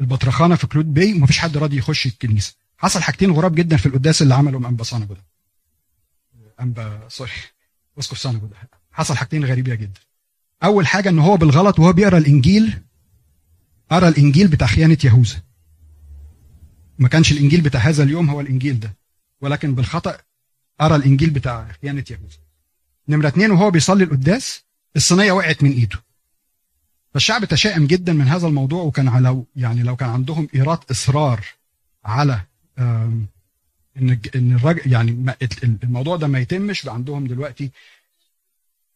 البطرخانة 0.00 0.54
في 0.54 0.66
كلوت 0.66 0.94
بيه 0.94 1.12
وما 1.14 1.26
فيش 1.26 1.38
حد 1.38 1.56
راضي 1.56 1.76
يخش 1.76 2.06
الكنيسة. 2.06 2.54
حصل 2.78 3.02
حاجتين 3.02 3.30
غراب 3.30 3.54
جدا 3.54 3.76
في 3.76 3.86
القداس 3.86 4.22
اللي 4.22 4.34
عمله 4.34 4.68
أنبا 4.68 4.84
صنبو 4.84 5.14
ده 5.14 5.20
أنبا 6.60 7.00
sorry 7.08 7.30
صنبو 8.00 8.46
ده 8.46 8.56
حصل 8.92 9.16
حاجتين 9.16 9.44
غريبة 9.44 9.74
جدا. 9.74 10.00
أول 10.64 10.86
حاجة 10.86 11.08
إن 11.08 11.18
هو 11.18 11.36
بالغلط 11.36 11.78
وهو 11.78 11.92
بيقرأ 11.92 12.18
الإنجيل 12.18 12.82
قرأ 13.90 14.08
الإنجيل 14.08 14.48
بتاع 14.48 14.66
خيانة 14.66 14.98
يهوذا. 15.04 15.42
ما 16.98 17.08
كانش 17.08 17.32
الإنجيل 17.32 17.60
بتاع 17.60 17.80
هذا 17.80 18.02
اليوم 18.02 18.30
هو 18.30 18.40
الإنجيل 18.40 18.80
ده. 18.80 18.96
ولكن 19.40 19.74
بالخطأ 19.74 20.18
قرأ 20.80 20.96
الإنجيل 20.96 21.30
بتاع 21.30 21.72
خيانة 21.82 22.04
يهوذا. 22.10 22.38
نمرة 23.08 23.28
اتنين 23.28 23.50
وهو 23.50 23.70
بيصلي 23.70 24.04
القداس 24.04 24.64
الصينية 24.96 25.32
وقعت 25.32 25.62
من 25.62 25.70
إيده. 25.72 26.02
فالشعب 27.14 27.44
تشائم 27.44 27.86
جدا 27.86 28.12
من 28.12 28.28
هذا 28.28 28.46
الموضوع 28.46 28.82
وكان 28.82 29.08
على 29.08 29.42
يعني 29.56 29.82
لو 29.82 29.96
كان 29.96 30.08
عندهم 30.08 30.48
إيراد 30.54 30.78
إصرار 30.90 31.44
على 32.04 32.40
إن 33.98 34.18
إن 34.34 34.54
الراجل 34.54 34.92
يعني 34.92 35.36
الموضوع 35.82 36.16
ده 36.16 36.26
ما 36.26 36.38
يتمش 36.38 36.88
عندهم 36.88 37.26
دلوقتي 37.26 37.70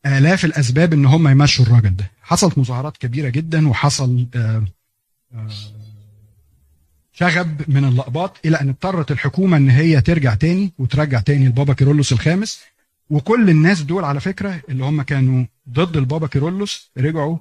آلاف 0.07 0.45
الأسباب 0.45 0.93
إن 0.93 1.07
هم 1.07 1.29
يمشوا 1.29 1.65
الراجل 1.65 1.97
ده. 1.97 2.11
حصلت 2.23 2.59
مظاهرات 2.59 2.97
كبيرة 2.97 3.29
جدا 3.29 3.69
وحصل 3.69 4.27
آه، 4.35 4.65
آه، 5.35 5.49
شغب 7.13 7.71
من 7.71 7.85
الأقباط 7.85 8.37
إلى 8.47 8.61
أن 8.61 8.69
اضطرت 8.69 9.11
الحكومة 9.11 9.57
إن 9.57 9.71
هي 9.71 10.01
ترجع 10.01 10.35
تاني 10.35 10.73
وترجع 10.79 11.21
تاني 11.21 11.47
البابا 11.47 11.75
كيرلس 11.75 12.13
الخامس. 12.13 12.61
وكل 13.11 13.51
الناس 13.51 13.83
دول 13.83 14.05
على 14.05 14.21
فكرة 14.21 14.61
اللي 14.69 14.85
هم 14.85 15.03
كانوا 15.03 15.45
ضد 15.69 15.97
البابا 15.97 16.27
كيرلس 16.27 16.91
رجعوا 16.99 17.39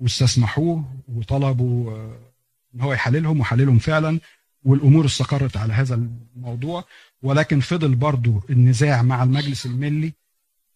واستسمحوه 0.00 0.84
وطلبوا 1.08 1.92
آه، 1.92 2.18
إن 2.74 2.80
هو 2.80 2.92
يحللهم 2.92 3.40
وحللهم 3.40 3.78
فعلا. 3.78 4.20
والأمور 4.64 5.06
استقرت 5.06 5.56
على 5.56 5.72
هذا 5.72 5.94
الموضوع 6.36 6.84
ولكن 7.22 7.60
فضل 7.60 7.94
برضو 7.94 8.42
النزاع 8.50 9.02
مع 9.02 9.22
المجلس 9.22 9.66
الملي 9.66 10.12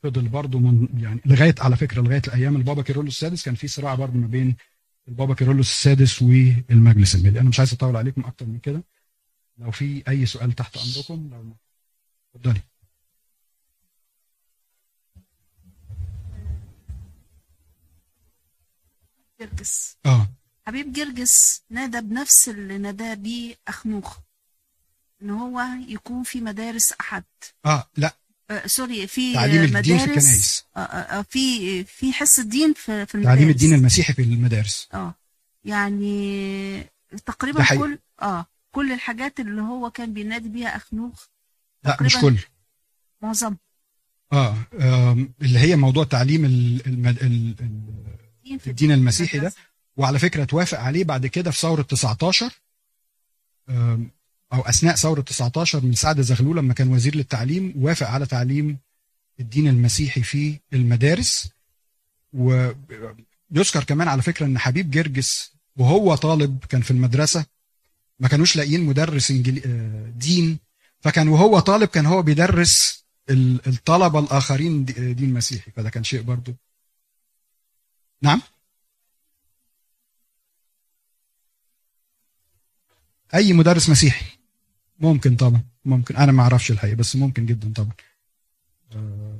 فضل 0.02 0.28
برضه 0.28 0.58
من 0.58 0.88
يعني 1.02 1.20
لغاية 1.26 1.54
على 1.58 1.76
فكرة 1.76 2.02
لغاية 2.02 2.22
الأيام 2.28 2.56
البابا 2.56 2.82
كيرلس 2.82 3.08
السادس 3.08 3.44
كان 3.44 3.54
في 3.54 3.68
صراع 3.68 3.94
برضه 3.94 4.14
ما 4.18 4.26
بين 4.26 4.56
البابا 5.08 5.34
كيرلس 5.34 5.70
السادس 5.70 6.22
والمجلس 6.22 7.14
الملي 7.14 7.40
أنا 7.40 7.48
مش 7.48 7.58
عايز 7.58 7.72
أطول 7.72 7.96
عليكم 7.96 8.24
أكتر 8.24 8.46
من 8.46 8.58
كده. 8.58 8.84
لو 9.58 9.70
في 9.70 10.02
أي 10.08 10.26
سؤال 10.26 10.52
تحت 10.52 10.76
أمركم 10.76 11.30
لو 11.32 11.56
اتفضلي. 12.34 12.60
آه. 20.06 20.28
حبيب 20.66 20.92
جرجس 20.92 21.62
نادى 21.70 22.00
بنفس 22.00 22.48
اللي 22.48 22.78
نادى 22.78 23.14
بيه 23.14 23.54
أخنوخ 23.68 24.18
إن 25.22 25.30
هو 25.30 25.62
يكون 25.88 26.22
في 26.22 26.40
مدارس 26.40 26.92
أحد 27.00 27.24
آه 27.66 27.90
لا 27.96 28.16
آه 28.50 28.66
سوري 28.66 29.06
في 29.06 29.34
تعليم 29.34 29.62
الدين 29.76 29.82
في 29.82 30.04
مدارس 30.04 30.08
الكنائس 30.08 30.64
آه 30.76 30.80
آه 30.80 31.18
آه، 31.18 31.22
في 31.22 31.84
في 31.84 32.12
حصة 32.12 32.42
دين 32.42 32.72
في 32.72 33.06
في 33.06 33.14
المدارس 33.14 33.34
تعليم 33.36 33.50
الدين 33.50 33.74
المسيحي 33.74 34.12
في 34.12 34.22
المدارس 34.22 34.88
آه 34.94 35.14
يعني 35.64 36.86
تقريبا. 37.26 37.64
كل 37.76 37.98
آه 38.22 38.46
كل 38.72 38.92
الحاجات 38.92 39.40
اللي 39.40 39.62
هو 39.62 39.90
كان 39.90 40.12
بينادي 40.12 40.48
بيها 40.48 40.76
أخنوخ 40.76 41.26
لا 41.84 41.98
مش. 42.02 42.16
كل 42.16 42.38
معظم 43.22 43.56
آه 44.32 44.56
آم، 44.80 45.34
اللي 45.42 45.58
هي 45.58 45.76
موضوع 45.76 46.04
تعليم 46.04 46.44
المد- 46.44 47.18
في 48.58 48.70
الدين 48.70 48.92
المسيحي 48.92 49.38
ده. 49.38 49.52
وعلى 49.96 50.18
فكرة 50.18 50.44
توافق 50.44 50.78
عليه 50.80 51.04
بعد 51.04 51.26
كده 51.26 51.50
في 51.50 51.58
ثورة 51.58 51.82
19 51.82 52.50
آم، 53.68 54.10
أو 54.52 54.60
أثناء 54.60 54.94
ثورة 54.96 55.20
19 55.20 55.80
من 55.80 55.94
سعد 55.94 56.20
زغلول 56.20 56.56
لما 56.56 56.74
كان 56.74 56.88
وزير 56.88 57.16
للتعليم 57.16 57.72
وافق 57.76 58.06
على 58.06 58.26
تعليم 58.26 58.78
الدين 59.40 59.68
المسيحي 59.68 60.22
في 60.22 60.60
المدارس. 60.72 61.48
ويذكر 62.32 63.84
كمان 63.86 64.08
على 64.08 64.22
فكرة 64.22 64.46
إن 64.46 64.58
حبيب 64.58 64.90
جرجس 64.90 65.52
وهو 65.76 66.14
طالب 66.14 66.64
كان 66.68 66.82
في 66.82 66.90
المدرسة 66.90 67.44
ما 68.20 68.28
كانوش 68.28 68.56
لاقيين 68.56 68.82
مدرس. 68.82 69.30
آه، 69.30 70.12
دين. 70.16 70.58
فكان 71.00 71.28
وهو 71.28 71.58
طالب 71.58 71.88
كان 71.88 72.06
هو 72.06 72.22
بيدرس 72.22 73.04
ال- 73.30 73.60
الطلبة 73.66 74.18
الآخرين 74.18 74.84
دي- 74.84 75.12
دين 75.14 75.32
مسيحي 75.34 75.70
فده 75.70 75.90
كان 75.90 76.04
شيء 76.04 76.22
برضو. 76.22 76.54
نعم؟ 78.22 78.42
أي 83.34 83.52
مدرس 83.52 83.90
مسيحي 83.90 84.38
ممكن 85.00 85.36
طبعا 85.36 85.62
ممكن 85.84 86.16
أنا 86.16 86.32
ما 86.32 86.42
أعرفش 86.42 86.70
الحقيقة 86.70 86.96
بس 86.96 87.16
ممكن 87.16 87.46
جدا 87.46 87.72
طبعا 87.72 87.92
آه. 88.96 89.38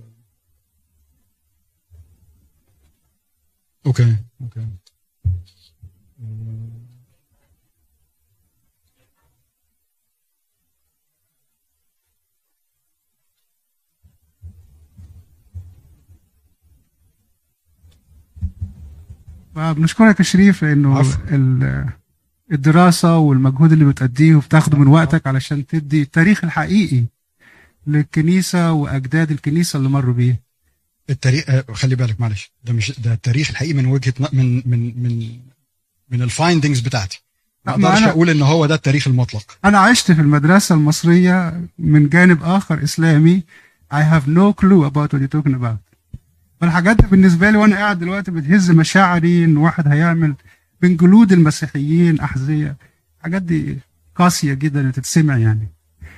okay 3.86 4.16
okay 4.40 4.66
آه. 19.56 19.72
بنشكرك 19.72 20.18
يا 20.18 20.24
شريف 20.24 20.64
إنه 20.64 20.98
عفو. 20.98 21.18
ال- 21.34 21.88
الدراسة 22.54 23.18
والمجهود 23.18 23.72
اللي 23.72 23.84
بتأديه 23.84 24.34
وبتاخده 24.34 24.78
من 24.78 24.86
وقتك 24.86 25.26
علشان 25.26 25.66
تدي 25.66 26.02
التاريخ 26.02 26.44
الحقيقي 26.44 27.04
للكنيسة 27.86 28.72
وأجداد 28.72 29.30
الكنيسة 29.30 29.76
اللي 29.76 29.88
مروا 29.88 30.14
بيه 30.14 30.40
التاريخ 31.10 31.44
آه، 31.50 31.64
خلي 31.72 31.94
بالك 31.96 32.20
معلش. 32.20 32.52
ده 32.64 32.72
مش 32.72 33.00
ده 33.00 33.12
التاريخ 33.12 33.50
الحقيقي 33.50 33.74
من 33.74 33.86
وجهة 33.86 34.14
من 34.32 34.62
من 34.66 35.02
من 35.02 35.28
من 36.10 36.22
الفايندنجز 36.22 36.80
بتاعتي. 36.80 37.22
ما 37.66 37.72
أقدرش 37.72 37.98
أنا- 38.04 38.08
أقول 38.08 38.30
إن 38.30 38.42
هو 38.42 38.66
ده 38.66 38.74
التاريخ 38.74 39.08
المطلق. 39.08 39.58
أنا 39.64 39.78
عشت 39.78 40.12
في 40.12 40.20
المدرسة 40.20 40.74
المصرية 40.74 41.60
من 41.78 42.08
جانب 42.08 42.42
آخر 42.42 42.82
إسلامي. 42.84 43.42
I 43.94 43.96
have 43.96 44.26
no 44.28 44.52
clue 44.62 44.84
about 44.90 45.12
what 45.12 45.20
you're 45.20 45.40
talking 45.40 45.54
about. 45.54 45.78
فالحاجات 46.60 46.96
دي 46.96 47.06
بالنسبة 47.06 47.50
لي 47.50 47.58
وأنا 47.58 47.76
قاعد 47.76 47.98
دلوقتي 47.98 48.30
بتهز 48.30 48.70
مشاعري 48.70 49.44
إن 49.44 49.56
واحد 49.56 49.88
هيعمل 49.88 50.34
بين 50.84 50.96
جلود 50.96 51.32
المسيحيين 51.32 52.20
أحذية 52.20 52.76
الحاجات 53.18 53.42
دي 53.42 53.78
قاسية 54.14 54.54
جدا 54.54 54.90
تتسمع 54.90 55.36
يعني. 55.36 55.68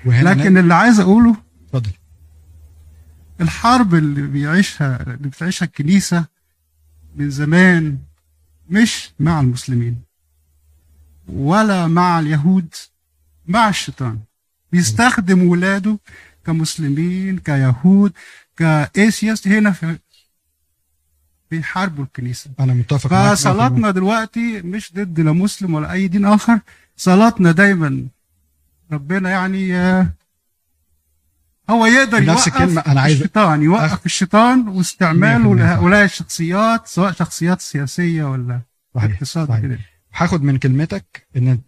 لكن 0.07 0.59
اللي 0.59 0.75
عايز 0.75 1.01
أقوله 1.01 1.37
اتفضل. 1.67 1.91
الحرب 3.41 3.95
اللي 3.95 4.23
بيعيشها 4.23 5.03
اللي 5.03 5.29
بتعيشها 5.29 5.67
الكنيسة 5.67 6.25
من 7.17 7.31
زمان 7.31 7.99
مش 8.71 9.11
مع 9.21 9.41
المسلمين 9.41 10.03
ولا 11.29 11.87
مع 11.87 12.21
اليهود 12.21 12.75
مع 13.47 13.69
الشيطان. 13.69 14.19
بيستخدم 14.73 15.43
ولاده 15.43 15.99
كمسلمين 16.47 17.39
كيهود 17.39 18.13
كاسياس 18.57 19.49
هنا 19.49 19.71
في 19.71 19.99
بيحاربوا 21.51 22.05
الكنيسة 22.05 22.51
أنا 22.61 22.75
متفق 22.75 23.13
معاك 23.13 23.33
100%. 23.37 23.41
فصلاتنا 23.41 23.91
دلوقتي 23.91 24.63
مش 24.63 24.93
ضد 24.95 25.21
لا 25.21 25.33
مسلم 25.33 25.75
ولا 25.75 25.93
أي 25.93 26.09
دين 26.09 26.25
آخر 26.25 26.59
صلاتنا 26.97 27.53
دايما 27.53 28.07
ربنا 28.93 29.31
يعني 29.31 29.75
آه، 29.77 30.13
هو 31.71 31.87
يقدر 31.87 32.19
بنفس 32.21 32.47
يوقف 32.47 32.63
الكلمة 32.63 32.81
أنا 32.81 33.01
عايز 33.01 33.17
الشيطان 33.17 33.63
يوقف 33.63 33.95
أخ- 33.95 34.05
الشيطان 34.07 34.69
واستعماله 34.69 35.55
100% 35.55 35.57
لهؤلاء 35.59 36.05
الشخصيات 36.05 36.87
سواء 36.87 37.13
شخصيات 37.13 37.61
سياسية 37.61 38.25
ولا 38.25 38.61
اقتصاد. 38.97 39.63
كده 39.63 39.79
هاخد 40.15 40.43
من 40.43 40.59
كلمتك 40.59 41.27
إن 41.37 41.59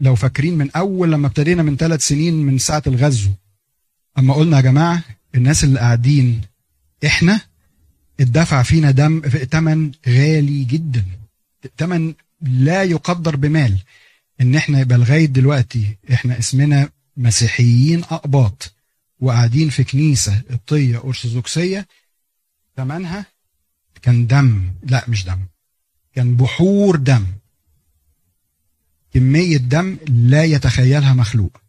لو 0.00 0.14
فاكرين 0.14 0.58
من 0.58 0.70
أول 0.70 1.12
لما 1.12 1.26
ابتدينا 1.26 1.62
من 1.62 1.76
ثلاث 1.76 2.06
سنين 2.06 2.46
من 2.46 2.58
ساعة 2.58 2.82
الغزو 2.86 3.30
أما 4.18 4.34
قلنا 4.34 4.56
يا 4.56 4.62
جماعة 4.62 5.02
الناس 5.34 5.64
اللي 5.64 5.78
قاعدين 5.80 6.40
إحنا 7.06 7.40
اتدفع 8.20 8.62
فينا 8.62 8.90
دم 8.90 9.20
ثمن 9.50 9.92
غالي 10.08 10.64
جدا. 10.64 11.04
ثمن 11.78 12.14
لا 12.40 12.82
يقدر 12.82 13.36
بمال. 13.36 13.78
إن 14.40 14.54
إحنا 14.54 14.80
يبقى 14.80 14.98
لغاية 14.98 15.26
دلوقتي 15.26 15.96
إحنا 16.12 16.38
اسمنا 16.38 16.88
مسيحيين 17.16 18.04
أقباط 18.04 18.74
وقاعدين 19.20 19.68
في 19.70 19.84
كنيسة 19.84 20.42
قبطية 20.50 20.98
أرثوذكسية 21.04 21.86
ثمنها 22.76 23.26
كان 24.02 24.26
دم. 24.26 24.72
لا 24.82 25.04
مش 25.08 25.24
دم. 25.24 25.40
كان 26.14 26.36
بحور 26.36 26.96
دم. 26.96 27.26
كمية 29.14 29.56
دم 29.56 29.96
لا 30.08 30.44
يتخيلها 30.44 31.14
مخلوق. 31.14 31.60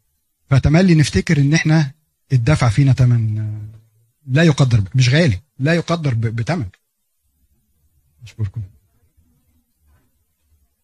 فتملي 0.49 0.95
نفتكر 0.95 1.37
إن 1.37 1.53
إحنا 1.53 1.91
اتدفع 2.31 2.69
فينا 2.69 2.93
تمن 2.93 3.57
لا 4.27 4.43
يقدر 4.43 4.83
مش 4.95 5.09
غالي. 5.09 5.39
لا 5.59 5.73
يقدر 5.73 6.13
ب- 6.13 6.35
بتمن. 6.35 6.69
أشكركم. 8.23 8.61